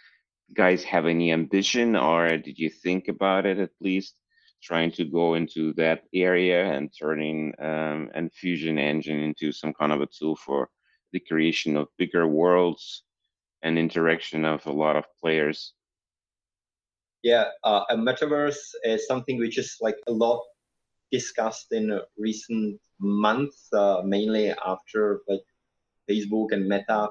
guys 0.54 0.82
have 0.84 1.06
any 1.06 1.34
ambition 1.34 1.96
or 1.98 2.38
did 2.38 2.58
you 2.58 2.70
think 2.70 3.10
about 3.10 3.46
it 3.46 3.60
at 3.60 3.72
least? 3.82 4.16
Trying 4.64 4.92
to 4.94 5.04
go 5.04 5.36
into 5.36 5.74
that 5.74 6.04
area 6.14 6.72
and 6.72 6.90
turning 6.98 7.54
um, 7.60 8.10
Fusion 8.34 8.80
engine 8.80 9.20
into 9.20 9.52
some 9.52 9.74
kind 9.74 9.92
of 9.92 10.02
a 10.02 10.08
tool 10.08 10.38
for 10.38 10.70
the 11.12 11.20
creation 11.20 11.76
of 11.76 11.88
bigger 11.98 12.26
worlds 12.26 13.04
and 13.62 13.78
interaction 13.78 14.46
of 14.46 14.66
a 14.66 14.72
lot 14.72 14.96
of 14.96 15.04
players. 15.22 15.74
Yeah, 17.24 17.46
uh, 17.64 17.84
a 17.90 17.98
metaverse 17.98 18.64
is 18.84 19.06
something 19.06 19.38
which 19.38 19.58
is 19.58 19.78
like 19.82 19.98
a 20.08 20.12
lot 20.12 20.42
discussed 21.12 21.72
in 21.72 22.00
recent 22.18 22.80
months, 23.00 23.68
uh, 23.74 24.02
mainly 24.04 24.54
after 24.66 25.22
like 25.28 25.46
Facebook 26.10 26.52
and 26.52 26.68
Meta 26.68 27.10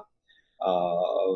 uh, 0.61 1.33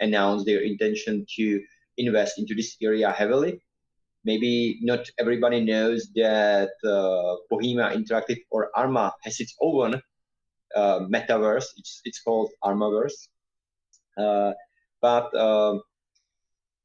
announced 0.00 0.46
their 0.46 0.60
intention 0.60 1.26
to 1.36 1.62
invest 1.98 2.38
into 2.38 2.54
this 2.54 2.76
area 2.82 3.10
heavily. 3.10 3.62
Maybe 4.24 4.78
not 4.82 5.10
everybody 5.18 5.60
knows 5.60 6.08
that 6.14 6.70
uh, 6.84 7.36
Bohemia 7.50 7.90
Interactive 7.90 8.38
or 8.50 8.70
Arma 8.74 9.12
has 9.22 9.40
its 9.40 9.56
own 9.60 10.00
uh, 10.76 11.00
metaverse. 11.10 11.66
It's 11.76 12.00
it's 12.04 12.20
called 12.22 12.50
Armaverse. 12.62 13.28
Uh, 14.16 14.52
but 15.00 15.34
uh, 15.34 15.78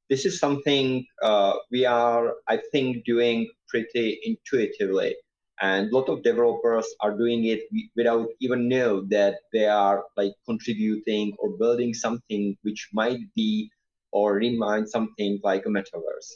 this 0.10 0.26
is 0.26 0.40
something 0.40 1.06
uh, 1.24 1.54
we 1.72 1.86
are, 1.86 2.36
I 2.48 2.60
think, 2.72 3.06
doing 3.06 3.50
pretty 3.68 4.20
intuitively, 4.24 5.16
and 5.62 5.90
a 5.92 5.96
lot 5.96 6.10
of 6.10 6.24
developers 6.24 6.86
are 7.02 7.18
doing 7.18 7.46
it 7.46 7.62
without 7.96 8.28
even 8.40 8.68
know 8.70 9.04
that 9.10 9.36
they 9.54 9.66
are 9.68 10.04
like 10.16 10.34
contributing 10.46 11.36
or 11.40 11.58
building 11.58 11.94
something 11.94 12.56
which 12.64 12.90
might 12.94 13.20
be 13.36 13.70
or 14.12 14.36
remind 14.36 14.90
something 14.90 15.40
like 15.44 15.66
a 15.66 15.70
metaverse, 15.70 16.30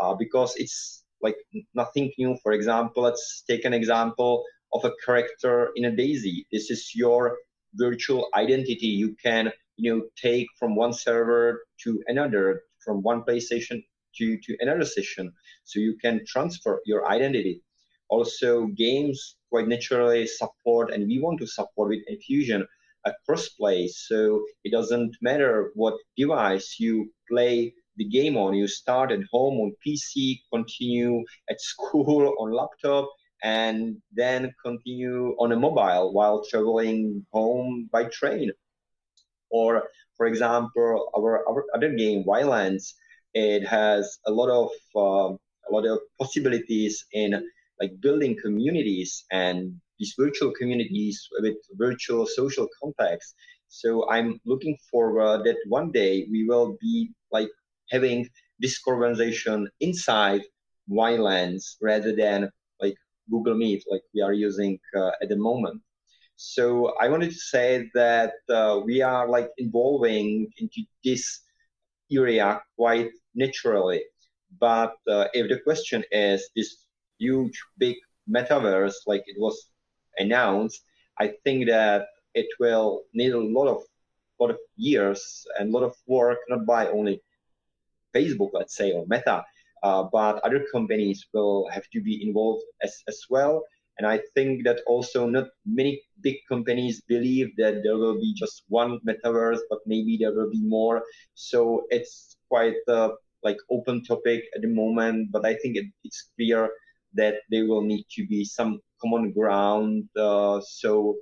uh, 0.00 0.14
because 0.14 0.54
it's 0.56 1.04
like 1.22 1.36
nothing 1.74 2.10
new. 2.18 2.36
For 2.42 2.52
example, 2.52 3.02
let's 3.02 3.42
take 3.48 3.64
an 3.64 3.74
example 3.74 4.44
of 4.72 4.84
a 4.84 4.92
character 5.04 5.70
in 5.76 5.84
a 5.86 5.90
DayZ. 5.90 6.44
This 6.52 6.70
is 6.70 6.92
your 6.94 7.36
virtual 7.74 8.28
identity 8.34 8.86
you 8.86 9.14
can 9.22 9.52
you 9.76 9.94
know 9.94 10.02
take 10.20 10.46
from 10.58 10.74
one 10.74 10.92
server 10.92 11.62
to 11.84 12.02
another 12.08 12.62
from 12.84 13.02
one 13.02 13.22
playstation 13.22 13.82
to, 14.16 14.38
to 14.38 14.56
another 14.60 14.84
session 14.84 15.32
so 15.64 15.78
you 15.78 15.96
can 16.02 16.20
transfer 16.26 16.80
your 16.84 17.08
identity 17.08 17.62
also 18.08 18.66
games 18.66 19.36
quite 19.50 19.68
naturally 19.68 20.26
support 20.26 20.92
and 20.92 21.06
we 21.06 21.20
want 21.20 21.38
to 21.40 21.46
support 21.46 21.88
with 21.90 22.00
Enfusion 22.10 22.66
a 23.06 23.12
crossplay. 23.28 23.88
So 23.88 24.44
it 24.64 24.72
doesn't 24.72 25.16
matter 25.22 25.70
what 25.74 25.94
device 26.16 26.76
you 26.78 27.10
play 27.30 27.72
the 27.96 28.04
game 28.04 28.36
on. 28.36 28.54
You 28.54 28.66
start 28.66 29.12
at 29.12 29.20
home 29.32 29.58
on 29.60 29.74
PC, 29.86 30.40
continue 30.52 31.24
at 31.48 31.60
school 31.60 32.34
on 32.40 32.52
laptop, 32.52 33.08
and 33.42 33.96
then 34.12 34.52
continue 34.64 35.34
on 35.38 35.52
a 35.52 35.56
mobile 35.56 36.12
while 36.12 36.44
traveling 36.44 37.24
home 37.32 37.88
by 37.90 38.04
train. 38.04 38.50
Or, 39.50 39.84
for 40.20 40.26
example, 40.26 41.08
our, 41.16 41.48
our 41.48 41.64
other 41.74 41.94
game, 41.94 42.24
Ylands, 42.28 42.92
it 43.32 43.66
has 43.66 44.18
a 44.26 44.30
lot 44.30 44.50
of 44.50 44.68
uh, 44.94 45.32
a 45.66 45.70
lot 45.72 45.86
of 45.86 45.98
possibilities 46.20 47.06
in 47.12 47.30
like 47.80 47.92
building 48.02 48.36
communities 48.36 49.24
and 49.32 49.80
these 49.98 50.12
virtual 50.18 50.52
communities 50.52 51.26
with 51.40 51.56
virtual 51.72 52.26
social 52.26 52.68
contacts. 52.82 53.32
So 53.68 54.10
I'm 54.10 54.38
looking 54.44 54.76
forward 54.90 55.46
that 55.46 55.56
one 55.68 55.90
day 55.90 56.26
we 56.30 56.44
will 56.44 56.76
be 56.82 57.12
like 57.32 57.48
having 57.88 58.28
this 58.58 58.78
conversation 58.78 59.70
inside 59.80 60.42
Ylands 60.90 61.76
rather 61.80 62.14
than 62.14 62.50
like 62.78 62.96
Google 63.30 63.54
Meet, 63.54 63.84
like 63.90 64.02
we 64.14 64.20
are 64.20 64.34
using 64.34 64.78
uh, 64.94 65.12
at 65.22 65.30
the 65.30 65.36
moment. 65.36 65.80
So 66.42 66.94
I 66.98 67.06
wanted 67.10 67.32
to 67.32 67.38
say 67.52 67.90
that 67.92 68.32
uh, 68.48 68.80
we 68.82 69.02
are 69.02 69.28
like 69.28 69.50
evolving 69.58 70.50
into 70.56 70.84
this 71.04 71.40
area 72.10 72.62
quite 72.76 73.10
naturally. 73.34 74.02
But 74.58 74.94
uh, 75.06 75.26
if 75.34 75.50
the 75.50 75.60
question 75.60 76.02
is 76.10 76.48
this 76.56 76.86
huge, 77.18 77.60
big 77.76 77.96
metaverse, 78.26 78.94
like 79.06 79.22
it 79.26 79.36
was 79.38 79.68
announced, 80.16 80.82
I 81.18 81.34
think 81.44 81.68
that 81.68 82.06
it 82.32 82.48
will 82.58 83.02
need 83.12 83.32
a 83.32 83.38
lot 83.38 83.68
of 83.68 83.82
lot 84.40 84.50
of 84.50 84.58
years 84.76 85.46
and 85.58 85.68
a 85.68 85.78
lot 85.78 85.84
of 85.84 85.94
work, 86.06 86.38
not 86.48 86.64
by 86.64 86.88
only 86.88 87.20
Facebook, 88.16 88.52
let's 88.54 88.74
say, 88.74 88.92
or 88.92 89.04
Meta, 89.10 89.44
uh, 89.82 90.04
but 90.04 90.40
other 90.42 90.64
companies 90.72 91.26
will 91.34 91.68
have 91.68 91.86
to 91.92 92.00
be 92.00 92.26
involved 92.26 92.64
as, 92.82 92.96
as 93.08 93.20
well. 93.28 93.62
And 94.00 94.06
I 94.08 94.18
think 94.34 94.64
that 94.64 94.80
also 94.86 95.28
not 95.28 95.48
many 95.66 96.00
big 96.22 96.36
companies 96.48 97.02
believe 97.02 97.54
that 97.58 97.82
there 97.84 97.98
will 97.98 98.14
be 98.14 98.32
just 98.32 98.64
one 98.68 98.98
metaverse, 99.06 99.60
but 99.68 99.80
maybe 99.84 100.16
there 100.16 100.32
will 100.32 100.48
be 100.48 100.62
more. 100.64 101.04
So 101.34 101.84
it's 101.90 102.38
quite 102.48 102.80
a 102.88 103.10
like 103.42 103.58
open 103.70 104.02
topic 104.02 104.44
at 104.56 104.62
the 104.62 104.68
moment, 104.68 105.30
but 105.30 105.44
I 105.44 105.52
think 105.52 105.76
it, 105.76 105.84
it's 106.02 106.30
clear 106.34 106.70
that 107.12 107.44
there 107.50 107.66
will 107.66 107.82
need 107.82 108.06
to 108.12 108.26
be 108.26 108.42
some 108.42 108.80
common 109.02 109.32
ground. 109.32 110.08
Uh, 110.16 110.62
so 110.64 111.16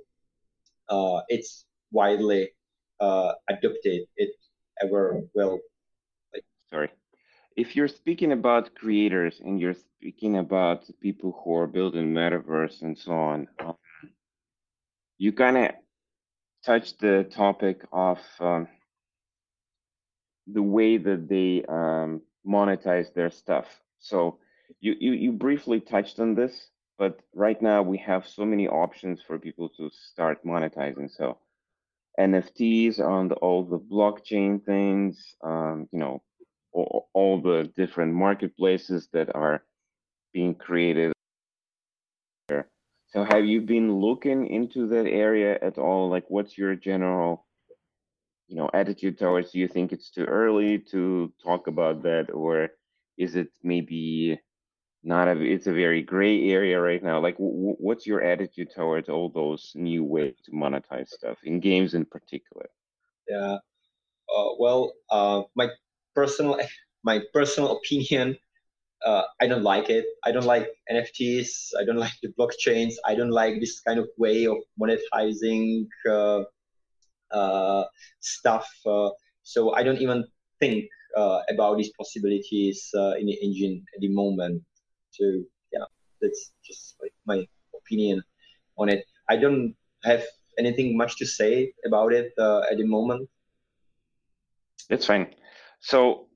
uh, 0.87 1.19
it's 1.27 1.65
widely 1.91 2.47
uh, 3.01 3.33
adopted. 3.49 4.07
It 4.15 4.31
ever 4.81 5.19
will. 5.35 5.59
Like, 6.33 6.45
Sorry. 6.69 6.89
If 7.55 7.75
you're 7.75 7.87
speaking 7.87 8.31
about 8.31 8.75
creators 8.75 9.41
and 9.43 9.59
you're 9.59 9.73
speaking 9.73 10.37
about 10.37 10.85
people 11.01 11.39
who 11.43 11.55
are 11.55 11.67
building 11.67 12.13
metaverse 12.13 12.81
and 12.81 12.97
so 12.97 13.11
on, 13.11 13.47
um, 13.59 13.75
you 15.17 15.33
kind 15.33 15.57
of 15.57 15.71
touch 16.65 16.97
the 16.97 17.27
topic 17.29 17.81
of 17.91 18.19
um, 18.39 18.67
the 20.47 20.63
way 20.63 20.97
that 20.97 21.27
they 21.27 21.63
um, 21.67 22.21
monetize 22.47 23.13
their 23.13 23.29
stuff. 23.29 23.65
So 23.99 24.39
you, 24.79 24.95
you 24.99 25.11
you 25.11 25.31
briefly 25.33 25.79
touched 25.79 26.19
on 26.19 26.35
this, 26.35 26.69
but 26.97 27.19
right 27.33 27.61
now 27.61 27.81
we 27.81 27.97
have 27.97 28.27
so 28.27 28.45
many 28.45 28.67
options 28.67 29.21
for 29.25 29.37
people 29.37 29.69
to 29.77 29.89
start 30.11 30.45
monetizing. 30.45 31.09
So 31.11 31.37
NFTs 32.19 32.99
on 32.99 33.29
the, 33.29 33.35
all 33.35 33.63
the 33.63 33.79
blockchain 33.79 34.63
things, 34.63 35.35
um, 35.43 35.87
you 35.91 35.99
know, 35.99 36.21
all, 36.71 37.41
the 37.41 37.71
different 37.75 38.13
marketplaces 38.13 39.09
that 39.13 39.35
are 39.35 39.63
being 40.33 40.55
created. 40.55 41.11
So 42.49 43.23
have 43.23 43.45
you 43.45 43.61
been 43.61 43.95
looking 43.95 44.47
into 44.47 44.87
that 44.87 45.07
area 45.07 45.57
at 45.61 45.77
all? 45.77 46.09
Like, 46.09 46.25
what's 46.29 46.57
your 46.57 46.75
general, 46.75 47.47
you 48.47 48.55
know, 48.55 48.69
attitude 48.73 49.17
towards? 49.17 49.51
Do 49.51 49.59
you 49.59 49.67
think 49.67 49.91
it's 49.91 50.11
too 50.11 50.25
early 50.25 50.77
to 50.91 51.33
talk 51.43 51.67
about 51.67 52.03
that, 52.03 52.31
or 52.31 52.69
is 53.17 53.35
it 53.35 53.49
maybe 53.63 54.39
not 55.03 55.27
a 55.27 55.39
it's 55.41 55.67
a 55.67 55.73
very 55.73 56.01
gray 56.01 56.49
area 56.49 56.79
right 56.79 57.03
now 57.03 57.19
like 57.19 57.35
what's 57.37 58.05
your 58.05 58.21
attitude 58.21 58.69
towards 58.73 59.07
all 59.07 59.29
those 59.29 59.71
new 59.75 60.03
ways 60.03 60.35
to 60.43 60.51
monetize 60.51 61.07
stuff 61.07 61.37
in 61.43 61.59
games 61.59 61.93
in 61.93 62.03
particular 62.05 62.69
yeah 63.29 63.57
uh, 64.35 64.49
well 64.59 64.93
uh, 65.09 65.41
my 65.55 65.69
personal 66.15 66.57
my 67.03 67.21
personal 67.33 67.77
opinion 67.77 68.37
uh, 69.05 69.23
i 69.41 69.47
don't 69.47 69.63
like 69.63 69.89
it 69.89 70.05
i 70.25 70.31
don't 70.31 70.45
like 70.45 70.67
nfts 70.91 71.71
i 71.79 71.83
don't 71.85 71.97
like 72.05 72.17
the 72.23 72.29
blockchains 72.39 72.93
i 73.05 73.15
don't 73.15 73.31
like 73.31 73.59
this 73.59 73.79
kind 73.81 73.99
of 73.99 74.07
way 74.17 74.45
of 74.45 74.57
monetizing 74.81 75.87
uh, 76.09 76.43
uh, 77.31 77.83
stuff 78.19 78.67
uh, 78.85 79.09
so 79.43 79.73
i 79.75 79.83
don't 79.83 80.01
even 80.01 80.25
think 80.59 80.85
about 81.49 81.77
these 81.77 81.91
possibilities 81.97 82.91
in 83.19 83.25
the 83.25 83.37
engine 83.41 83.83
at 83.95 83.99
the 83.99 84.07
moment 84.09 84.61
so 85.11 85.25
yeah, 85.73 85.85
that's 86.21 86.51
just 86.63 86.95
like 87.01 87.13
my 87.25 87.45
opinion 87.75 88.21
on 88.77 88.89
it. 88.89 89.05
I 89.29 89.35
don't 89.37 89.75
have 90.03 90.23
anything 90.57 90.97
much 90.97 91.17
to 91.17 91.25
say 91.25 91.73
about 91.85 92.13
it 92.13 92.31
uh, 92.37 92.61
at 92.71 92.77
the 92.77 92.85
moment. 92.85 93.29
That's 94.89 95.05
fine. 95.05 95.27
So 95.79 96.27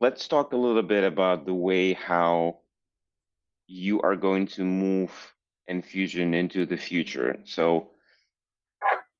let's 0.00 0.28
talk 0.28 0.52
a 0.52 0.56
little 0.56 0.82
bit 0.82 1.04
about 1.04 1.46
the 1.46 1.54
way 1.54 1.92
how 1.94 2.60
you 3.66 4.00
are 4.02 4.16
going 4.16 4.46
to 4.46 4.64
move 4.64 5.12
Enfusion 5.68 6.34
into 6.34 6.64
the 6.64 6.76
future. 6.76 7.38
So 7.44 7.90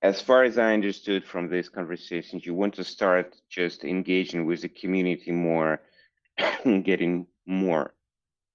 as 0.03 0.21
far 0.21 0.45
as 0.45 0.59
I 0.59 0.75
understood 0.75 1.25
from 1.25 1.49
this 1.49 1.69
conversation, 1.69 2.41
you 2.45 2.55
want 2.55 2.75
to 2.75 2.85
start 2.85 3.37
just 3.51 3.85
engaging 3.85 4.47
with 4.47 4.63
the 4.63 4.69
community 4.69 5.33
more, 5.33 5.81
getting 6.65 7.27
more 7.47 7.95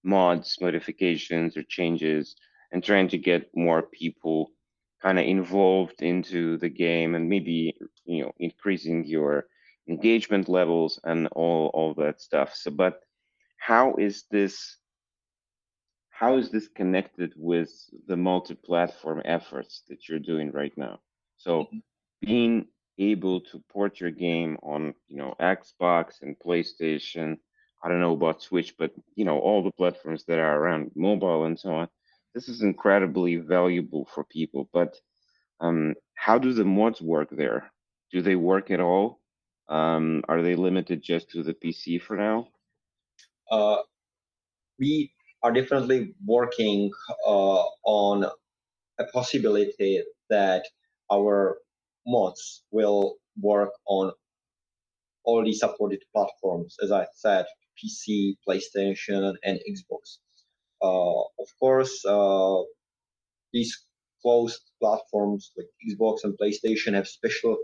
mods, 0.03 0.57
modifications, 0.61 1.57
or 1.57 1.63
changes, 1.63 2.35
and 2.71 2.83
trying 2.83 3.09
to 3.09 3.17
get 3.17 3.49
more 3.55 3.81
people 3.81 4.51
kind 5.01 5.19
of 5.19 5.25
involved 5.25 6.01
into 6.01 6.57
the 6.57 6.69
game 6.69 7.15
and 7.15 7.27
maybe 7.27 7.75
you 8.05 8.23
know 8.23 8.31
increasing 8.39 9.03
your 9.05 9.47
engagement 9.91 10.47
levels 10.49 10.99
and 11.03 11.27
all 11.41 11.63
all 11.77 11.93
that 11.95 12.21
stuff. 12.21 12.49
So, 12.55 12.71
but 12.71 12.95
how 13.57 13.95
is 13.95 14.15
this? 14.31 14.77
How 16.09 16.37
is 16.37 16.49
this 16.51 16.67
connected 16.67 17.33
with 17.35 17.71
the 18.07 18.17
multi-platform 18.17 19.21
efforts 19.25 19.83
that 19.89 20.07
you're 20.07 20.27
doing 20.31 20.51
right 20.51 20.75
now? 20.77 20.99
So, 21.37 21.67
being 22.21 22.67
able 22.99 23.41
to 23.49 23.63
port 23.73 23.99
your 24.01 24.11
game 24.11 24.57
on 24.63 24.93
you 25.07 25.17
know 25.17 25.35
Xbox 25.39 26.21
and 26.21 26.35
PlayStation 26.45 27.37
I 27.83 27.89
don't 27.89 27.99
know 27.99 28.13
about 28.13 28.41
Switch, 28.41 28.75
but 28.77 28.91
you 29.15 29.25
know 29.25 29.39
all 29.39 29.63
the 29.63 29.71
platforms 29.71 30.25
that 30.25 30.39
are 30.39 30.57
around 30.59 30.91
mobile 30.95 31.45
and 31.45 31.59
so 31.59 31.73
on. 31.73 31.89
This 32.33 32.47
is 32.47 32.61
incredibly 32.61 33.37
valuable 33.37 34.07
for 34.13 34.23
people. 34.23 34.69
But 34.71 34.95
um, 35.59 35.95
how 36.15 36.37
do 36.37 36.53
the 36.53 36.63
mods 36.63 37.01
work 37.01 37.29
there? 37.31 37.71
Do 38.11 38.21
they 38.21 38.35
work 38.35 38.71
at 38.71 38.79
all? 38.79 39.20
Um, 39.69 40.23
are 40.27 40.41
they 40.41 40.55
limited 40.55 41.01
just 41.01 41.29
to 41.31 41.43
the 41.43 41.53
PC 41.53 42.01
for 42.01 42.17
now? 42.17 42.47
Uh, 43.49 43.77
we 44.79 45.11
are 45.43 45.51
definitely 45.51 46.13
working 46.25 46.91
uh, 47.25 47.63
on 47.83 48.25
a 48.99 49.05
possibility 49.13 50.03
that 50.29 50.65
our 51.11 51.57
mods 52.05 52.63
will 52.71 53.15
work 53.39 53.71
on 53.87 54.11
all 55.23 55.43
the 55.43 55.53
supported 55.53 56.03
platforms. 56.13 56.75
As 56.81 56.91
I 56.91 57.05
said, 57.15 57.45
PC, 57.77 58.35
PlayStation, 58.47 59.33
and 59.43 59.59
Xbox. 59.69 60.17
Uh, 60.81 61.21
of 61.39 61.47
course, 61.59 62.03
uh, 62.05 62.61
these 63.53 63.85
closed 64.21 64.61
platforms 64.79 65.51
like 65.57 65.67
Xbox 65.87 66.23
and 66.23 66.37
PlayStation 66.37 66.93
have 66.93 67.07
special 67.07 67.57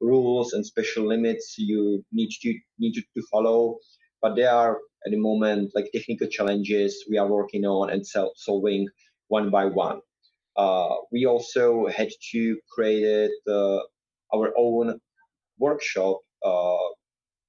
rules 0.00 0.52
and 0.52 0.64
special 0.64 1.06
limits 1.06 1.56
you 1.58 2.04
need 2.12 2.30
to 2.42 2.54
need 2.78 2.94
to, 2.94 3.22
follow. 3.30 3.78
But 4.20 4.36
there 4.36 4.50
are 4.50 4.78
at 5.04 5.10
the 5.10 5.18
moment 5.18 5.72
like 5.74 5.90
technical 5.92 6.28
challenges 6.28 7.04
we 7.10 7.18
are 7.18 7.26
working 7.26 7.64
on 7.64 7.90
and 7.90 8.04
solving 8.36 8.88
one 9.28 9.50
by 9.50 9.66
one. 9.66 10.00
Uh, 10.56 10.94
we 11.10 11.26
also 11.26 11.86
had 11.88 12.10
to 12.32 12.58
create 12.70 13.30
uh, 13.48 13.80
our 14.34 14.52
own 14.56 15.00
workshop 15.58 16.20
uh, 16.44 16.86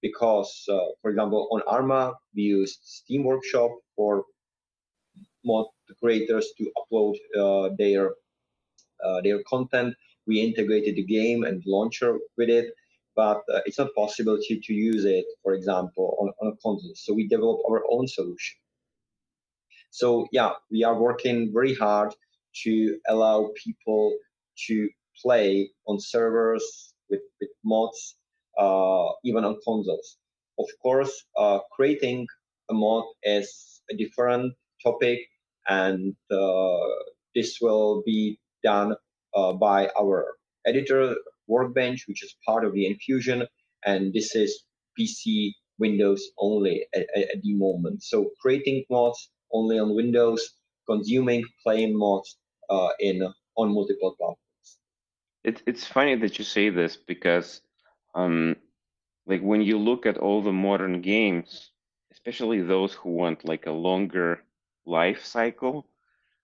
because, 0.02 0.66
uh, 0.70 0.88
for 1.02 1.12
example, 1.12 1.48
on 1.52 1.62
Arma, 1.68 2.14
we 2.36 2.44
use 2.44 2.80
Steam 2.82 3.24
Workshop 3.24 3.72
for 3.96 4.26
mod 5.46 5.66
creators 6.02 6.48
to 6.58 6.72
upload 6.80 7.16
uh, 7.38 7.70
their 7.78 8.12
uh, 9.04 9.22
their 9.22 9.40
content. 9.44 9.94
We 10.28 10.42
integrated 10.42 10.96
the 10.96 11.04
game 11.06 11.44
and 11.44 11.64
launcher 11.66 12.20
with 12.38 12.50
it, 12.50 12.74
but 13.16 13.44
uh, 13.54 13.62
it's 13.66 13.80
not 13.80 13.90
possible 13.96 14.38
to, 14.42 14.60
to 14.62 14.74
use 14.74 15.06
it, 15.06 15.26
for 15.44 15.54
example, 15.54 16.18
on, 16.22 16.32
on 16.42 16.54
a 16.54 16.58
console. 16.64 16.94
So 16.96 17.14
we 17.14 17.28
developed 17.28 17.64
our 17.70 17.84
own 17.92 18.08
solution. 18.08 18.58
So 19.92 20.28
yeah, 20.32 20.52
we 20.72 20.84
are 20.84 21.00
working 21.00 21.52
very 21.54 21.74
hard 21.76 22.14
to 22.64 22.98
allow 23.08 23.52
people 23.64 24.14
to 24.68 24.90
play 25.22 25.72
on 25.88 26.00
servers 26.00 26.94
with, 27.10 27.22
with 27.42 27.50
mods, 27.64 28.16
uh, 28.58 29.10
even 29.24 29.44
on 29.46 29.58
consoles. 29.66 30.18
Of 30.60 30.68
course, 30.82 31.26
uh, 31.38 31.60
creating 31.72 32.28
a 32.70 32.74
mod 32.74 33.06
is 33.24 33.82
a 33.92 33.96
different 33.96 34.54
topic, 34.84 35.20
and 35.68 36.16
uh, 36.32 36.80
this 37.36 37.60
will 37.62 38.04
be 38.06 38.40
done 38.64 38.96
uh, 39.36 39.54
by 39.54 39.90
our 40.00 40.36
editor 40.66 41.16
workbench, 41.48 42.06
which 42.08 42.24
is 42.24 42.36
part 42.46 42.64
of 42.66 42.74
the 42.74 42.86
Enfusion. 42.88 43.48
and 43.86 44.14
this 44.14 44.36
is 44.36 44.64
PC 44.98 45.52
Windows 45.80 46.22
only 46.38 46.86
at, 46.96 47.06
at 47.16 47.42
the 47.44 47.54
moment. 47.56 48.04
So 48.04 48.32
creating 48.42 48.86
mods 48.90 49.30
only 49.52 49.78
on 49.80 49.96
Windows, 49.96 50.42
consuming 50.88 51.44
playing 51.64 51.98
mods 51.98 52.38
uh, 52.70 52.90
in 53.00 53.22
on 53.58 53.74
multiple 53.74 54.16
platforms. 54.18 54.40
It's 55.44 55.62
it's 55.66 55.86
funny 55.88 56.16
that 56.16 56.38
you 56.38 56.44
say 56.46 56.70
this 56.70 56.98
because, 56.98 57.62
um, 58.16 58.56
like 59.26 59.42
when 59.42 59.62
you 59.62 59.78
look 59.78 60.06
at 60.06 60.18
all 60.18 60.42
the 60.42 60.52
modern 60.54 61.02
games, 61.02 61.72
especially 62.12 62.62
those 62.62 62.94
who 62.94 63.10
want 63.10 63.46
like 63.46 63.66
a 63.68 63.72
longer 63.72 64.44
life 64.86 65.24
cycle, 65.26 65.86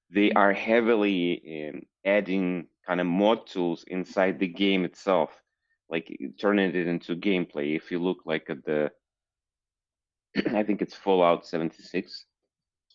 they 0.10 0.32
are 0.34 0.54
heavily 0.54 1.70
um, 1.70 1.86
adding 2.06 2.68
kind 2.90 3.00
of 3.00 3.06
mod 3.06 3.46
tools 3.46 3.86
inside 3.88 4.40
the 4.40 4.48
game 4.48 4.84
itself, 4.84 5.30
like 5.90 6.08
turning 6.42 6.76
it 6.76 6.88
into 6.88 7.16
gameplay. 7.16 7.76
If 7.76 7.92
you 7.92 8.00
look 8.00 8.18
like 8.26 8.50
at 8.50 8.66
the, 8.66 8.92
I 10.56 10.64
think 10.64 10.82
it's 10.82 10.96
Fallout 10.96 11.46
76. 11.46 12.26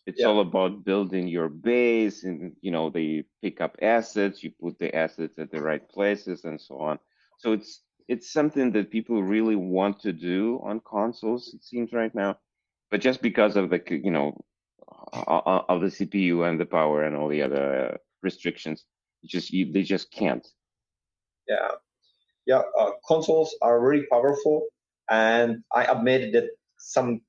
It's 0.06 0.20
yeah. 0.20 0.26
all 0.26 0.40
about 0.40 0.84
building 0.84 1.28
your 1.28 1.48
base, 1.48 2.24
and 2.24 2.52
you 2.60 2.72
know 2.72 2.90
they 2.90 3.24
pick 3.40 3.60
up 3.62 3.76
assets. 3.80 4.42
You 4.42 4.50
put 4.60 4.78
the 4.78 4.94
assets 4.94 5.38
at 5.38 5.50
the 5.50 5.62
right 5.62 5.88
places, 5.88 6.44
and 6.44 6.60
so 6.60 6.78
on. 6.80 6.98
So 7.38 7.52
it's 7.52 7.80
it's 8.06 8.30
something 8.30 8.72
that 8.72 8.90
people 8.90 9.22
really 9.22 9.56
want 9.56 10.00
to 10.00 10.12
do 10.12 10.60
on 10.62 10.80
consoles. 10.80 11.54
It 11.54 11.64
seems 11.64 11.94
right 11.94 12.14
now, 12.14 12.36
but 12.90 13.00
just 13.00 13.22
because 13.22 13.56
of 13.56 13.70
the 13.70 13.80
you 13.88 14.10
know 14.10 14.36
of 15.12 15.80
the 15.80 15.86
CPU 15.86 16.46
and 16.46 16.60
the 16.60 16.66
power 16.66 17.04
and 17.04 17.16
all 17.16 17.28
the 17.28 17.40
other 17.40 17.92
uh, 17.92 17.96
restrictions, 18.22 18.84
just 19.26 19.50
you, 19.50 19.72
they 19.72 19.82
just 19.82 20.10
can't. 20.10 20.46
Yeah, 21.48 21.70
yeah. 22.46 22.62
Uh, 22.78 22.92
consoles 23.06 23.54
are 23.62 23.80
really 23.80 24.06
powerful, 24.10 24.66
and 25.10 25.62
I 25.74 25.84
admit 25.84 26.32
that 26.32 26.48
some 26.78 27.20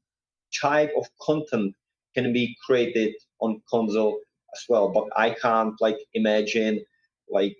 type 0.61 0.91
of 0.97 1.07
content 1.21 1.75
can 2.15 2.31
be 2.31 2.55
created 2.65 3.13
on 3.39 3.61
console 3.69 4.19
as 4.55 4.63
well. 4.69 4.89
But 4.89 5.07
I 5.17 5.31
can't 5.31 5.73
like 5.81 5.97
imagine 6.13 6.83
like 7.29 7.57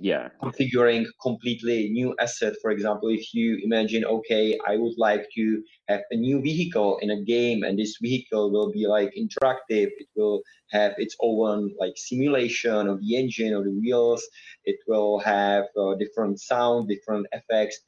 yeah. 0.00 0.28
Configuring 0.42 1.04
completely 1.20 1.90
new 1.90 2.14
asset. 2.18 2.54
For 2.62 2.70
example 2.70 3.10
if 3.10 3.34
you 3.34 3.58
imagine 3.62 4.02
okay 4.04 4.58
i 4.66 4.76
would 4.76 4.96
like 4.96 5.26
to 5.36 5.62
have 5.88 6.00
a 6.10 6.16
new 6.16 6.40
vehicle 6.40 6.98
in 7.02 7.10
a 7.10 7.22
game 7.22 7.62
and 7.62 7.78
this 7.78 7.98
vehicle 8.00 8.50
will 8.50 8.72
be 8.72 8.86
like 8.86 9.12
interactive. 9.14 9.88
It 10.02 10.08
will 10.16 10.40
have 10.70 10.94
its 10.96 11.14
own 11.20 11.74
like 11.78 11.92
simulation 11.96 12.88
of 12.88 13.00
the 13.02 13.16
engine 13.16 13.52
or 13.52 13.62
the 13.62 13.76
wheels. 13.78 14.22
It 14.64 14.78
will 14.88 15.18
have 15.20 15.64
uh, 15.78 15.94
different 15.96 16.40
sound 16.40 16.88
different 16.88 17.26
effects. 17.32 17.78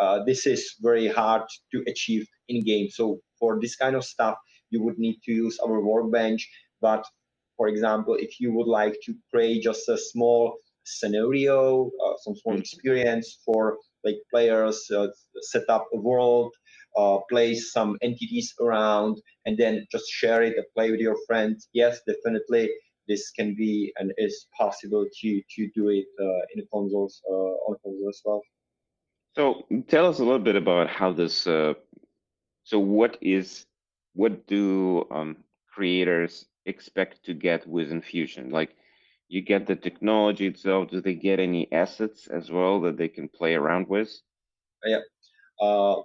Uh, 0.00 0.24
this 0.24 0.46
is 0.46 0.74
very 0.80 1.06
hard 1.06 1.42
to 1.72 1.84
achieve 1.86 2.26
in 2.48 2.64
game 2.64 2.88
so 2.90 3.20
for 3.38 3.60
this 3.60 3.76
kind 3.76 3.94
of 3.94 4.04
stuff 4.04 4.36
you 4.70 4.82
would 4.82 4.98
need 4.98 5.18
to 5.24 5.32
use 5.32 5.58
our 5.60 5.80
workbench. 5.80 6.50
But 6.80 7.04
for 7.56 7.68
example 7.68 8.16
if 8.18 8.40
you 8.40 8.52
would 8.54 8.66
like 8.66 8.96
to 9.04 9.14
create 9.30 9.62
just 9.62 9.88
a 9.88 9.96
small 9.96 10.58
scenario, 10.98 11.90
uh, 12.04 12.14
some 12.22 12.34
small 12.36 12.54
mm-hmm. 12.54 12.60
experience 12.60 13.38
for 13.44 13.78
like 14.04 14.16
players, 14.30 14.90
uh, 14.90 15.08
set 15.42 15.68
up 15.68 15.86
a 15.92 15.98
world, 15.98 16.52
uh, 16.96 17.18
place 17.30 17.72
some 17.72 17.96
entities 18.02 18.52
around, 18.60 19.20
and 19.46 19.56
then 19.56 19.86
just 19.92 20.06
share 20.08 20.42
it 20.42 20.56
and 20.56 20.64
play 20.74 20.90
with 20.90 21.00
your 21.00 21.16
friends. 21.26 21.68
Yes, 21.72 22.00
definitely, 22.06 22.70
this 23.08 23.30
can 23.30 23.54
be 23.54 23.92
and 23.98 24.12
is 24.18 24.46
possible 24.58 25.06
to 25.20 25.42
to 25.54 25.70
do 25.74 25.88
it 25.88 26.06
uh, 26.20 26.42
in 26.54 26.66
consoles 26.72 27.20
uh, 27.30 27.68
on 27.68 27.76
consoles 27.82 28.16
as 28.16 28.22
well. 28.24 28.42
So 29.36 29.64
tell 29.88 30.06
us 30.06 30.18
a 30.18 30.24
little 30.24 30.44
bit 30.50 30.56
about 30.56 30.88
how 30.88 31.12
this. 31.12 31.46
Uh, 31.46 31.74
so 32.64 32.78
what 32.78 33.16
is 33.20 33.66
what 34.14 34.46
do 34.46 35.06
um, 35.10 35.36
creators 35.72 36.46
expect 36.66 37.24
to 37.24 37.34
get 37.34 37.66
with 37.66 37.90
Enfusion? 37.90 38.50
Like 38.50 38.76
you 39.30 39.40
get 39.40 39.64
the 39.64 39.76
technology 39.76 40.48
itself. 40.48 40.90
Do 40.90 41.00
they 41.00 41.14
get 41.14 41.38
any 41.38 41.70
assets 41.72 42.26
as 42.26 42.50
well 42.50 42.80
that 42.80 42.98
they 42.98 43.06
can 43.06 43.28
play 43.28 43.54
around 43.54 43.88
with? 43.88 44.10
Yeah, 44.84 45.02
uh, 45.62 46.02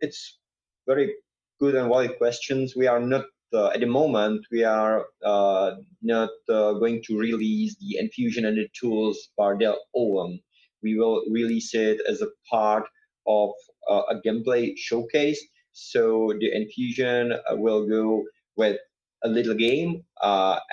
it's 0.00 0.38
very 0.86 1.14
good 1.58 1.74
and 1.74 1.88
valid 1.88 2.18
questions. 2.18 2.76
We 2.76 2.86
are 2.86 3.00
not 3.00 3.24
uh, 3.54 3.68
at 3.68 3.80
the 3.80 3.86
moment. 3.86 4.44
We 4.52 4.64
are 4.64 5.06
uh, 5.24 5.76
not 6.02 6.28
uh, 6.50 6.74
going 6.74 7.02
to 7.06 7.18
release 7.18 7.76
the 7.76 7.98
Enfusion 7.98 8.44
and 8.46 8.58
the 8.58 8.68
tools 8.78 9.30
by 9.38 9.54
their 9.58 9.76
own. 9.94 10.38
We 10.82 10.98
will 10.98 11.24
release 11.30 11.74
it 11.74 12.02
as 12.06 12.20
a 12.20 12.28
part 12.50 12.84
of 13.26 13.50
uh, 13.88 14.02
a 14.10 14.20
gameplay 14.26 14.74
showcase. 14.76 15.42
So 15.72 16.34
the 16.38 16.52
Enfusion 16.52 17.32
uh, 17.32 17.56
will 17.56 17.88
go 17.88 18.24
with 18.56 18.76
a 19.24 19.28
little 19.28 19.54
game 19.54 20.04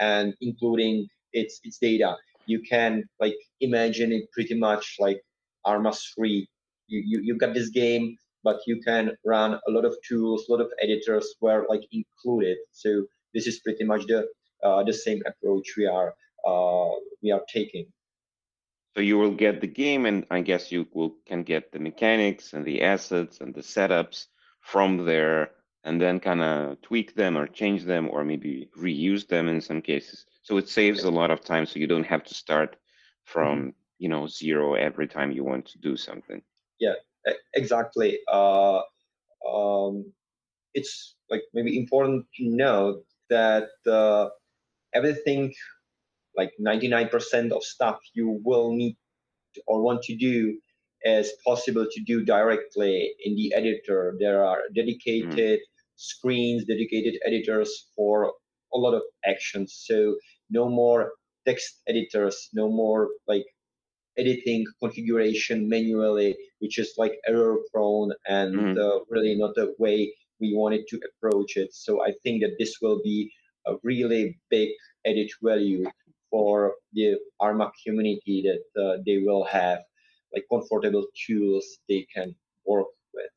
and 0.02 0.34
including 0.42 1.08
its 1.42 1.60
its 1.64 1.78
data. 1.78 2.16
You 2.46 2.60
can 2.62 3.04
like 3.20 3.38
imagine 3.60 4.12
it 4.12 4.32
pretty 4.32 4.58
much 4.68 4.96
like 5.00 5.20
Arma 5.66 5.94
3. 5.94 6.48
You, 6.88 7.00
you 7.06 7.18
you 7.28 7.38
got 7.38 7.54
this 7.54 7.70
game, 7.70 8.18
but 8.44 8.60
you 8.66 8.82
can 8.82 9.12
run 9.26 9.60
a 9.68 9.72
lot 9.72 9.86
of 9.86 9.94
tools, 10.08 10.48
a 10.48 10.52
lot 10.54 10.62
of 10.62 10.70
editors 10.82 11.36
were 11.42 11.66
like 11.70 11.84
included. 11.92 12.58
So 12.72 12.90
this 13.34 13.46
is 13.48 13.60
pretty 13.60 13.84
much 13.84 14.06
the 14.08 14.20
uh, 14.64 14.84
the 14.84 14.94
same 14.94 15.22
approach 15.32 15.68
we 15.78 15.86
are 15.86 16.10
uh, 16.48 16.92
we 17.22 17.32
are 17.32 17.44
taking. 17.54 17.86
So 18.96 19.02
you 19.02 19.18
will 19.20 19.36
get 19.46 19.62
the 19.62 19.68
game, 19.68 20.06
and 20.06 20.26
I 20.32 20.42
guess 20.42 20.72
you 20.72 20.88
will 20.94 21.16
can 21.28 21.44
get 21.44 21.72
the 21.72 21.80
mechanics 21.80 22.54
and 22.54 22.66
the 22.66 22.82
assets 22.82 23.42
and 23.42 23.54
the 23.54 23.62
setups 23.62 24.28
from 24.62 25.06
there, 25.06 25.52
and 25.84 26.02
then 26.02 26.20
kind 26.20 26.42
of 26.42 26.82
tweak 26.82 27.16
them 27.16 27.38
or 27.38 27.48
change 27.48 27.84
them, 27.84 28.10
or 28.10 28.24
maybe 28.24 28.70
reuse 28.78 29.28
them 29.28 29.48
in 29.50 29.62
some 29.62 29.82
cases. 29.82 30.26
So 30.48 30.56
it 30.56 30.70
saves 30.70 31.04
a 31.04 31.12
lot 31.12 31.30
of 31.30 31.44
time, 31.44 31.66
so 31.66 31.78
you 31.78 31.88
don't 31.88 32.06
have 32.06 32.24
to 32.24 32.34
start 32.34 32.78
from 33.26 33.58
mm-hmm. 33.58 33.70
you 34.00 34.08
know 34.08 34.28
zero 34.28 34.76
every 34.76 35.06
time 35.06 35.34
you 35.34 35.44
want 35.44 35.66
to 35.66 35.78
do 35.78 35.98
something. 35.98 36.42
Yeah, 36.80 36.94
exactly. 37.54 38.20
Uh, 38.32 38.80
um, 39.46 40.06
it's 40.74 41.16
like 41.30 41.42
maybe 41.54 41.78
important 41.78 42.28
to 42.38 42.46
know 42.48 43.02
that 43.30 43.68
uh, 43.86 44.30
everything, 44.94 45.54
like 46.38 46.54
99% 46.62 47.52
of 47.52 47.62
stuff 47.62 47.98
you 48.14 48.40
will 48.46 48.72
need 48.72 48.96
or 49.68 49.82
want 49.82 50.02
to 50.04 50.16
do 50.16 50.58
is 51.02 51.30
possible 51.46 51.86
to 51.92 52.02
do 52.06 52.24
directly 52.24 53.12
in 53.26 53.36
the 53.36 53.54
editor. 53.54 54.16
There 54.18 54.46
are 54.46 54.62
dedicated 54.74 55.60
mm. 55.60 55.70
screens, 55.98 56.64
dedicated 56.64 57.20
editors 57.26 57.90
for 57.98 58.32
a 58.74 58.78
lot 58.78 58.94
of 58.94 59.02
actions. 59.26 59.84
So 59.86 60.16
no 60.50 60.70
more 60.70 61.14
text 61.46 61.82
editors, 61.88 62.50
no 62.54 62.70
more 62.70 63.10
like 63.28 63.46
editing 64.18 64.66
configuration 64.82 65.70
manually, 65.70 66.36
which 66.60 66.78
is 66.80 66.94
like 66.98 67.14
error 67.28 67.58
prone 67.74 68.12
and 68.28 68.56
mm-hmm. 68.56 68.80
uh, 68.80 69.00
really 69.10 69.36
not 69.36 69.56
the 69.56 69.74
way 69.78 70.12
we 70.40 70.56
wanted 70.56 70.88
to 70.90 71.00
approach 71.08 71.58
it. 71.58 71.74
So 71.74 72.04
I 72.04 72.14
think 72.24 72.42
that 72.42 72.56
this 72.60 72.78
will 72.82 73.02
be 73.04 73.32
a 73.66 73.76
really 73.84 74.40
big 74.50 74.70
edit 75.06 75.32
value 75.42 75.86
for 76.30 76.74
the 76.94 77.18
Arma 77.40 77.72
community 77.86 78.44
that 78.48 78.82
uh, 78.82 78.98
they 79.06 79.20
will 79.20 79.46
have 79.46 79.80
like 80.34 80.46
comfortable 80.52 81.06
tools 81.26 81.66
they 81.88 82.06
can 82.14 82.36
work 82.66 82.88
with. 83.14 83.30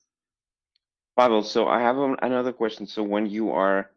Pavel, 1.16 1.42
so 1.42 1.68
I 1.68 1.80
have 1.80 1.96
another 2.22 2.52
question. 2.52 2.86
So 2.86 3.02
when 3.02 3.26
you 3.26 3.50
are, 3.50 3.90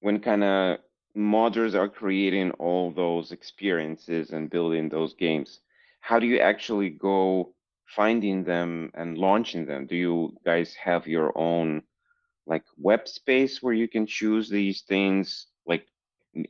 when 0.00 0.20
kind 0.20 0.44
of 0.44 0.78
modders 1.16 1.74
are 1.74 1.88
creating 1.88 2.52
all 2.52 2.90
those 2.90 3.32
experiences 3.32 4.30
and 4.30 4.50
building 4.50 4.88
those 4.88 5.14
games, 5.14 5.60
how 6.00 6.18
do 6.18 6.26
you 6.26 6.38
actually 6.38 6.90
go 6.90 7.54
finding 7.86 8.44
them 8.44 8.90
and 8.94 9.18
launching 9.18 9.66
them? 9.66 9.86
Do 9.86 9.96
you 9.96 10.36
guys 10.44 10.74
have 10.74 11.06
your 11.06 11.36
own 11.36 11.82
like 12.46 12.64
web 12.78 13.08
space 13.08 13.62
where 13.62 13.74
you 13.74 13.88
can 13.88 14.06
choose 14.06 14.48
these 14.48 14.82
things? 14.82 15.46
Like, 15.66 15.86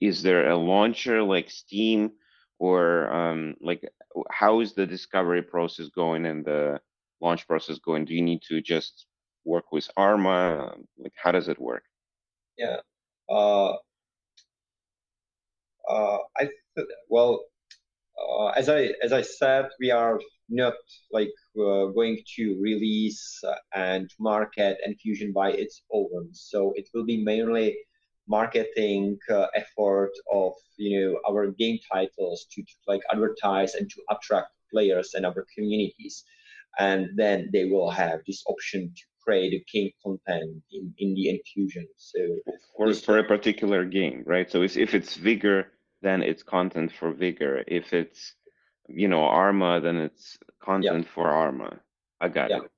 is 0.01 0.23
there 0.23 0.51
a 0.51 0.57
launcher 0.57 1.23
like 1.23 1.51
Steam, 1.51 2.13
or 2.59 3.11
um, 3.13 3.57
like 3.61 3.89
how 4.31 4.61
is 4.61 4.75
the 4.75 4.87
discovery 4.87 5.43
process 5.43 5.89
going 5.89 6.27
and 6.27 6.45
the 6.45 6.81
launch 7.21 7.47
process 7.47 7.79
going? 7.79 8.05
Do 8.05 8.15
you 8.15 8.23
need 8.23 8.43
to 8.49 8.61
just 8.61 9.07
work 9.45 9.73
with 9.73 9.91
Arma? 9.97 10.75
Like 10.99 11.15
how 11.17 11.33
does 11.33 11.49
it 11.49 11.61
work? 11.61 11.85
Yeah. 12.59 12.79
Uh, 13.29 13.77
I 16.39 16.49
th- 16.77 16.89
well, 17.09 17.45
uh, 18.21 18.49
as 18.49 18.69
I 18.69 18.93
as 19.03 19.13
I 19.13 19.23
said, 19.23 19.69
we 19.81 19.91
are 19.91 20.21
not 20.49 20.75
like 21.13 21.33
uh, 21.57 21.87
going 21.87 22.19
to 22.37 22.59
release 22.61 23.41
uh, 23.47 23.55
and 23.75 24.11
market 24.19 24.79
Enfusion 24.87 25.33
by 25.33 25.53
its 25.53 25.83
own. 25.93 26.29
So 26.33 26.73
it 26.77 26.89
will 26.93 27.05
be 27.05 27.23
mainly 27.23 27.77
marketing 28.29 29.19
uh, 29.29 29.47
effort 29.55 30.13
of 30.33 30.53
you 30.77 30.91
know 31.01 31.21
our 31.29 31.49
game 31.49 31.79
titles 31.93 32.47
to, 32.53 32.63
to 32.63 32.73
like 32.87 33.03
advertise 33.13 33.75
and 33.75 33.89
to 33.91 34.03
attract 34.11 34.51
players 34.73 35.15
and 35.15 35.27
our 35.27 35.47
communities, 35.55 36.25
and 36.79 37.09
then 37.17 37.49
they 37.53 37.65
will 37.65 37.91
have 37.91 38.21
this 38.27 38.43
option 38.47 38.93
to 38.97 39.03
create 39.23 39.65
game 39.73 39.91
content 40.03 40.63
in, 40.73 40.95
in 40.99 41.15
the 41.15 41.29
Enfusion. 41.29 41.87
So 41.97 42.21
for, 42.77 42.93
for 42.95 43.19
a 43.19 43.25
particular 43.25 43.85
game, 43.85 44.23
right? 44.27 44.51
So 44.51 44.63
if 44.63 44.95
it's 44.95 45.17
Vigor, 45.17 45.73
then 46.03 46.23
it's 46.23 46.43
content 46.43 46.93
for 46.93 47.13
Vigor. 47.13 47.65
If 47.67 47.93
it's 47.93 48.35
you 48.89 49.09
know 49.09 49.25
Arma, 49.25 49.81
then 49.81 49.97
it's 49.97 50.39
content 50.61 51.05
yeah. 51.05 51.13
for 51.15 51.29
Arma. 51.29 51.81
I 52.21 52.29
got 52.29 52.51
yeah. 52.51 52.59
it. 52.59 52.71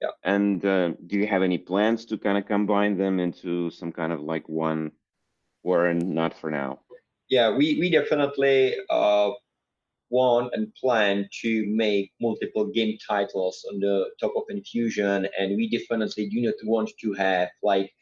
Yeah. 0.00 0.08
And 0.24 0.64
uh, 0.64 0.92
do 1.06 1.16
you 1.16 1.28
have 1.28 1.42
any 1.42 1.58
plans 1.58 2.04
to 2.06 2.18
kind 2.18 2.36
of 2.36 2.46
combine 2.46 2.98
them 2.98 3.20
into 3.20 3.70
some 3.70 3.92
kind 3.92 4.12
of 4.12 4.20
like 4.20 4.48
one, 4.48 4.90
or 5.62 5.94
not 5.94 6.34
for 6.34 6.50
now? 6.50 6.80
Yeah, 7.28 7.50
we 7.56 7.78
we 7.78 7.88
definitely 7.88 8.74
uh, 8.90 9.30
want 10.10 10.52
and 10.54 10.74
plan 10.74 11.28
to 11.42 11.64
make 11.68 12.12
multiple 12.20 12.66
game 12.66 12.98
titles 13.08 13.64
on 13.72 13.78
the 13.78 14.10
top 14.20 14.32
of 14.36 14.42
Enfusion, 14.50 15.28
and 15.38 15.56
we 15.56 15.68
definitely 15.68 16.28
do 16.28 16.40
not 16.42 16.54
want 16.64 16.90
to 17.00 17.12
have 17.12 17.48
like 17.62 17.92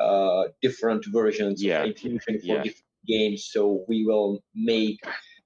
uh, 0.00 0.44
different 0.62 1.04
versions 1.06 1.62
yeah. 1.62 1.82
of 1.82 1.90
Enfusion 1.90 2.40
for 2.40 2.46
yeah. 2.46 2.62
different 2.62 2.91
games. 3.06 3.48
So 3.50 3.84
we 3.88 4.04
will 4.04 4.42
make 4.54 5.00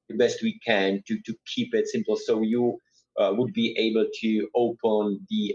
the 0.08 0.16
best 0.16 0.42
we 0.42 0.58
can 0.66 1.02
to, 1.06 1.18
to 1.26 1.34
keep 1.54 1.74
it 1.74 1.88
simple. 1.88 2.16
So 2.16 2.42
you 2.42 2.78
uh, 3.18 3.32
would 3.36 3.52
be 3.52 3.74
able 3.78 4.06
to 4.20 4.48
open 4.54 5.26
the, 5.30 5.54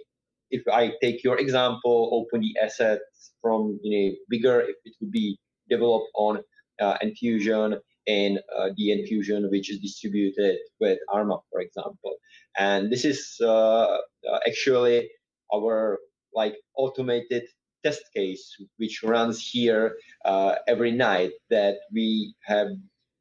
if 0.49 0.63
I 0.71 0.93
take 1.01 1.23
your 1.23 1.37
example, 1.39 2.09
open 2.13 2.41
the 2.41 2.55
assets 2.61 3.33
from 3.41 3.79
you 3.83 3.91
know 4.09 4.15
Vigor, 4.29 4.61
if 4.61 4.75
it 4.85 4.93
would 4.99 5.11
be 5.11 5.37
developed 5.69 6.09
on 6.15 6.41
uh, 6.81 6.97
Enfusion 7.01 7.77
and 8.07 8.39
uh, 8.57 8.69
the 8.75 8.91
Enfusion 8.91 9.49
which 9.49 9.71
is 9.71 9.79
distributed 9.79 10.57
with 10.79 10.99
Arma, 11.09 11.37
for 11.51 11.61
example. 11.61 12.15
And 12.57 12.91
this 12.91 13.05
is 13.05 13.37
uh, 13.41 13.45
uh, 13.85 14.39
actually 14.45 15.09
our 15.53 15.99
like 16.33 16.55
automated 16.75 17.43
test 17.84 18.02
case 18.15 18.56
which 18.78 19.04
runs 19.04 19.39
here 19.39 19.98
uh, 20.26 20.56
every 20.67 20.91
night 20.91 21.32
that 21.50 21.76
we 21.91 22.36
have 22.44 22.67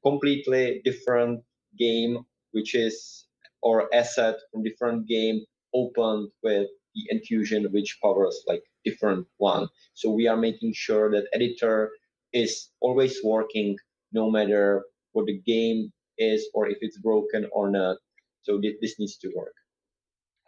completely 0.04 0.80
different 0.84 1.42
game, 1.78 2.18
which 2.52 2.74
is 2.74 3.26
or 3.62 3.94
asset 3.94 4.36
from 4.50 4.62
different 4.62 5.06
game 5.06 5.40
opened 5.74 6.28
with 6.42 6.66
the 6.94 7.02
Enfusion 7.12 7.70
which 7.72 7.98
powers 8.02 8.42
like 8.46 8.62
different 8.84 9.26
one. 9.36 9.68
So 9.94 10.10
we 10.10 10.26
are 10.26 10.36
making 10.36 10.72
sure 10.74 11.10
that 11.10 11.28
editor 11.32 11.90
is 12.32 12.70
always 12.80 13.18
working 13.22 13.76
no 14.12 14.30
matter 14.30 14.84
what 15.12 15.26
the 15.26 15.40
game 15.46 15.92
is 16.18 16.48
or 16.54 16.68
if 16.68 16.78
it's 16.80 16.98
broken 16.98 17.46
or 17.52 17.70
not. 17.70 17.96
So 18.42 18.60
this 18.60 18.98
needs 18.98 19.16
to 19.18 19.30
work. 19.36 19.54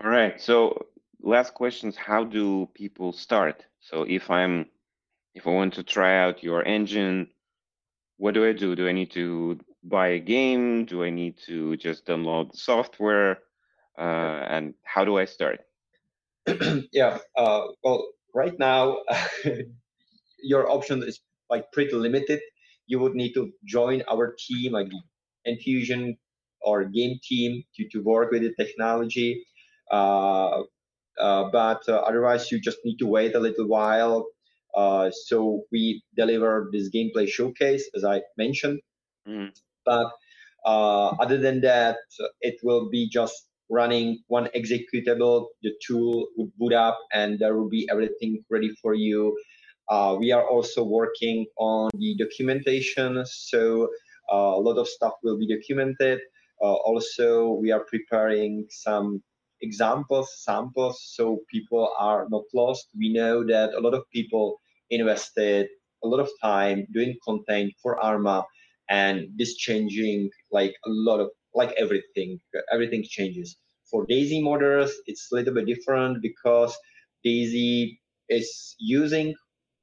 All 0.02 0.10
right. 0.10 0.40
So 0.40 0.86
last 1.22 1.54
questions. 1.54 1.96
How 1.96 2.24
do 2.24 2.68
people 2.74 3.12
start? 3.12 3.64
So 3.80 4.02
if 4.02 4.30
I'm 4.30 4.66
if 5.34 5.46
I 5.46 5.50
want 5.50 5.74
to 5.74 5.82
try 5.82 6.18
out 6.18 6.42
your 6.42 6.64
engine, 6.64 7.28
what 8.18 8.34
do 8.34 8.46
I 8.46 8.52
do? 8.52 8.76
Do 8.76 8.86
I 8.86 8.92
need 8.92 9.10
to 9.12 9.58
buy 9.82 10.08
a 10.08 10.18
game? 10.18 10.84
Do 10.84 11.02
I 11.02 11.10
need 11.10 11.38
to 11.46 11.76
just 11.76 12.06
download 12.06 12.52
the 12.52 12.58
software? 12.58 13.38
Uh, 13.98 14.44
and 14.48 14.74
how 14.84 15.04
do 15.04 15.18
I 15.18 15.24
start? 15.24 15.60
yeah. 16.92 17.18
Uh, 17.36 17.62
well, 17.82 18.06
right 18.34 18.58
now, 18.58 18.98
your 20.42 20.70
option 20.70 21.02
is 21.02 21.20
like 21.50 21.70
pretty 21.72 21.94
limited. 21.94 22.40
You 22.86 22.98
would 23.00 23.14
need 23.14 23.32
to 23.34 23.52
join 23.64 24.02
our 24.10 24.34
team, 24.38 24.72
like 24.72 24.88
the 24.90 25.00
Enfusion 25.50 26.16
or 26.60 26.84
game 26.84 27.18
team, 27.22 27.64
to, 27.76 27.88
to 27.88 28.02
work 28.02 28.30
with 28.32 28.42
the 28.42 28.54
technology. 28.54 29.44
Uh, 29.90 30.62
but 31.18 31.82
uh, 31.88 32.02
otherwise, 32.06 32.50
you 32.50 32.60
just 32.60 32.78
need 32.84 32.96
to 32.98 33.06
wait 33.06 33.34
a 33.34 33.40
little 33.40 33.66
while 33.66 34.26
uh, 34.74 35.10
so 35.10 35.64
we 35.70 36.02
deliver 36.16 36.70
this 36.72 36.90
gameplay 36.90 37.28
showcase, 37.28 37.88
as 37.94 38.04
I 38.04 38.22
mentioned. 38.38 38.80
Mm. 39.28 39.50
But 39.84 40.10
uh, 40.64 41.08
other 41.20 41.38
than 41.38 41.60
that, 41.62 41.98
it 42.40 42.56
will 42.62 42.88
be 42.88 43.08
just 43.08 43.48
running 43.68 44.22
one 44.28 44.48
executable. 44.56 45.46
The 45.62 45.72
tool 45.86 46.28
would 46.36 46.52
boot 46.56 46.72
up, 46.72 46.98
and 47.12 47.38
there 47.38 47.56
will 47.56 47.68
be 47.68 47.88
everything 47.90 48.44
ready 48.50 48.70
for 48.80 48.94
you. 48.94 49.36
Uh, 49.88 50.16
we 50.18 50.32
are 50.32 50.46
also 50.46 50.84
working 50.84 51.46
on 51.58 51.90
the 51.94 52.16
documentation, 52.16 53.24
so 53.26 53.88
uh, 54.32 54.36
a 54.36 54.60
lot 54.60 54.78
of 54.78 54.88
stuff 54.88 55.12
will 55.22 55.38
be 55.38 55.48
documented. 55.48 56.20
Uh, 56.62 56.74
also, 56.74 57.50
we 57.50 57.72
are 57.72 57.84
preparing 57.84 58.64
some 58.70 59.22
examples, 59.62 60.28
samples, 60.44 61.00
so 61.14 61.40
people 61.50 61.90
are 61.98 62.26
not 62.30 62.44
lost. 62.54 62.88
We 62.98 63.12
know 63.12 63.44
that 63.46 63.74
a 63.74 63.80
lot 63.80 63.94
of 63.94 64.04
people 64.12 64.60
invested 64.90 65.68
a 66.04 66.08
lot 66.08 66.20
of 66.20 66.28
time 66.42 66.86
doing 66.92 67.16
content 67.24 67.72
for 67.82 67.98
Arma, 68.02 68.44
and 68.90 69.28
this 69.36 69.54
changing 69.56 70.30
like 70.50 70.74
a 70.86 70.90
lot 70.90 71.20
of 71.20 71.30
like 71.54 71.72
everything, 71.78 72.40
everything 72.72 73.04
changes. 73.08 73.56
For 73.90 74.06
DayZ 74.06 74.42
modders, 74.42 74.90
it's 75.06 75.30
a 75.32 75.36
little 75.36 75.54
bit 75.54 75.66
different 75.66 76.22
because 76.22 76.76
DayZ 77.24 77.98
is 78.28 78.74
using 78.78 79.34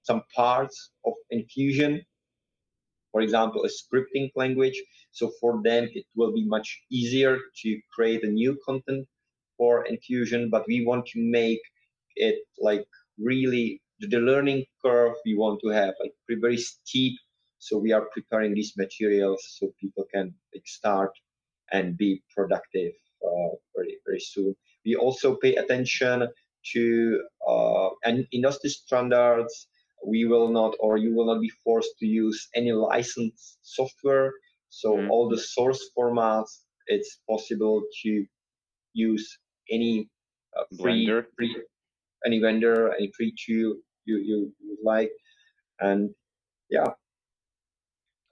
some 0.03 0.23
parts 0.35 0.91
of 1.05 1.13
Enfusion, 1.31 2.01
for 3.11 3.21
example, 3.21 3.63
a 3.65 3.69
scripting 3.69 4.29
language. 4.35 4.81
So 5.11 5.31
for 5.39 5.61
them, 5.63 5.89
it 5.93 6.05
will 6.15 6.33
be 6.33 6.45
much 6.45 6.81
easier 6.91 7.37
to 7.61 7.79
create 7.93 8.23
a 8.23 8.27
new 8.27 8.57
content 8.65 9.07
for 9.59 9.85
Enfusion 9.91 10.49
but 10.49 10.63
we 10.67 10.85
want 10.85 11.05
to 11.07 11.19
make 11.19 11.61
it 12.15 12.37
like 12.59 12.85
really 13.19 13.81
the 13.99 14.19
learning 14.19 14.65
curve 14.83 15.13
we 15.25 15.35
want 15.35 15.59
to 15.61 15.69
have 15.69 15.93
like 16.01 16.13
very 16.29 16.57
steep. 16.57 17.19
So 17.59 17.77
we 17.77 17.91
are 17.91 18.05
preparing 18.13 18.53
these 18.53 18.73
materials 18.77 19.43
so 19.57 19.73
people 19.81 20.05
can 20.13 20.33
like, 20.53 20.65
start 20.65 21.11
and 21.73 21.97
be 21.97 22.23
productive 22.33 22.93
uh, 23.21 23.51
very 23.75 23.97
very 24.05 24.21
soon. 24.21 24.55
We 24.85 24.95
also 24.95 25.35
pay 25.35 25.55
attention 25.55 26.27
to 26.73 27.21
uh, 27.47 27.89
and 28.05 28.25
industry 28.31 28.69
standards 28.69 29.67
we 30.05 30.23
will 30.25 30.47
not 30.47 30.75
or 30.79 30.95
you 30.97 31.13
will 31.13 31.25
not 31.25 31.41
be 31.41 31.51
forced 31.63 31.99
to 31.99 32.05
use 32.05 32.47
any 32.55 32.71
licensed 32.71 33.57
software. 33.61 34.31
So 34.69 34.93
mm-hmm. 34.93 35.11
all 35.11 35.27
the 35.27 35.37
source 35.37 35.81
formats 35.97 36.63
it's 36.87 37.19
possible 37.29 37.83
to 38.03 38.25
use 38.93 39.37
any 39.71 40.09
uh, 40.57 40.63
free, 40.81 41.11
free 41.37 41.55
any 42.25 42.39
vendor 42.39 42.93
any 42.93 43.11
free 43.15 43.33
tool 43.37 43.75
you 44.05 44.17
you, 44.17 44.53
you 44.61 44.77
like, 44.83 45.11
and 45.79 46.09
yeah. 46.69 46.87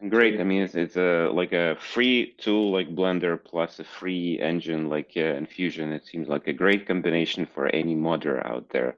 Great. 0.10 0.39
I 0.39 0.43
mean, 0.43 0.62
it's, 0.62 0.76
it's 0.76 0.95
a 0.95 1.30
like 1.34 1.54
a 1.54 1.76
free 1.80 2.36
tool 2.38 2.71
like 2.71 2.95
Blender 2.95 3.43
plus 3.43 3.80
a 3.80 3.84
free 3.84 4.39
engine 4.39 4.89
like 4.89 5.12
uh, 5.16 5.34
Enfusion. 5.41 5.91
It 5.91 6.05
seems 6.05 6.28
like 6.28 6.47
a 6.47 6.53
great 6.53 6.88
combination 6.88 7.47
for 7.47 7.68
any 7.68 7.95
modder 7.95 8.45
out 8.45 8.70
there, 8.70 8.95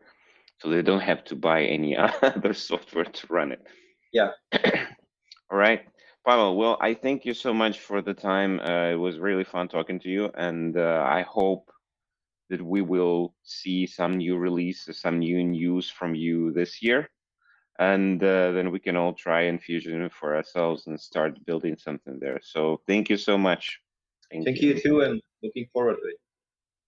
so 0.57 0.69
they 0.69 0.81
don't 0.81 0.99
have 0.99 1.23
to 1.25 1.35
buy 1.35 1.63
any 1.63 1.95
other 2.21 2.53
software 2.53 3.05
to 3.05 3.27
run 3.29 3.53
it. 3.53 3.65
Yeah. 4.11 4.31
All 5.51 5.57
right, 5.57 5.83
Pavel. 6.27 6.57
Well, 6.57 6.77
I 6.81 6.93
thank 6.93 7.25
you 7.25 7.33
so 7.33 7.53
much 7.53 7.79
for 7.79 8.01
the 8.01 8.13
time. 8.13 8.59
Uh, 8.59 8.91
it 8.91 8.99
was 8.99 9.19
really 9.19 9.45
fun 9.45 9.69
talking 9.69 9.99
to 10.01 10.09
you, 10.09 10.29
and 10.35 10.75
uh, 10.75 11.05
I 11.07 11.21
hope 11.21 11.71
that 12.49 12.61
we 12.61 12.81
will 12.81 13.33
see 13.43 13.85
some 13.85 14.17
new 14.17 14.37
releases, 14.37 14.99
some 14.99 15.19
new 15.19 15.43
news 15.43 15.89
from 15.89 16.15
you 16.15 16.51
this 16.51 16.81
year. 16.81 17.09
And 17.79 18.21
uh, 18.21 18.51
then 18.51 18.71
we 18.71 18.79
can 18.79 18.97
all 18.97 19.13
try 19.13 19.43
Enfusion 19.43 20.11
for 20.11 20.35
ourselves 20.35 20.87
and 20.87 20.99
start 20.99 21.45
building 21.45 21.77
something 21.77 22.19
there. 22.19 22.39
So 22.43 22.81
thank 22.87 23.09
you 23.09 23.15
so 23.17 23.37
much. 23.37 23.79
Thank, 24.31 24.45
thank 24.45 24.61
you. 24.61 24.73
you 24.73 24.81
too, 24.81 25.01
and 25.01 25.21
looking 25.41 25.67
forward 25.71 25.95
to 26.01 26.09
it. 26.09 26.15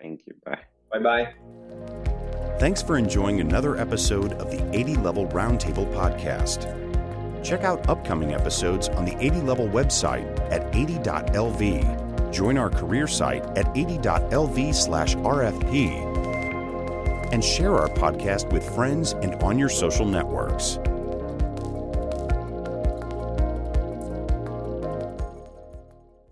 Thank 0.02 0.22
you. 0.28 0.34
Bye. 0.44 0.60
Bye 0.92 1.00
bye. 1.00 1.34
Thanks 2.60 2.82
for 2.82 2.98
enjoying 2.98 3.40
another 3.40 3.78
episode 3.78 4.34
of 4.34 4.52
the 4.52 4.78
80 4.78 4.98
Level 4.98 5.28
Roundtable 5.30 5.92
podcast. 5.94 6.68
Check 7.44 7.62
out 7.62 7.90
upcoming 7.90 8.34
episodes 8.34 8.90
on 8.90 9.06
the 9.06 9.18
80 9.18 9.42
Level 9.42 9.68
website 9.68 10.40
at 10.52 10.72
80.lv. 10.74 12.11
Join 12.32 12.58
our 12.58 12.70
career 12.70 13.08
site 13.08 13.44
at 13.58 13.66
80.lv 13.76 14.74
slash 14.74 15.16
RFP. 15.16 16.10
And 17.32 17.44
share 17.44 17.76
our 17.76 17.90
podcast 17.90 18.52
with 18.52 18.68
friends 18.76 19.14
and 19.14 19.36
on 19.44 19.58
your 19.58 19.70
social 19.70 20.06
networks. 20.06 20.80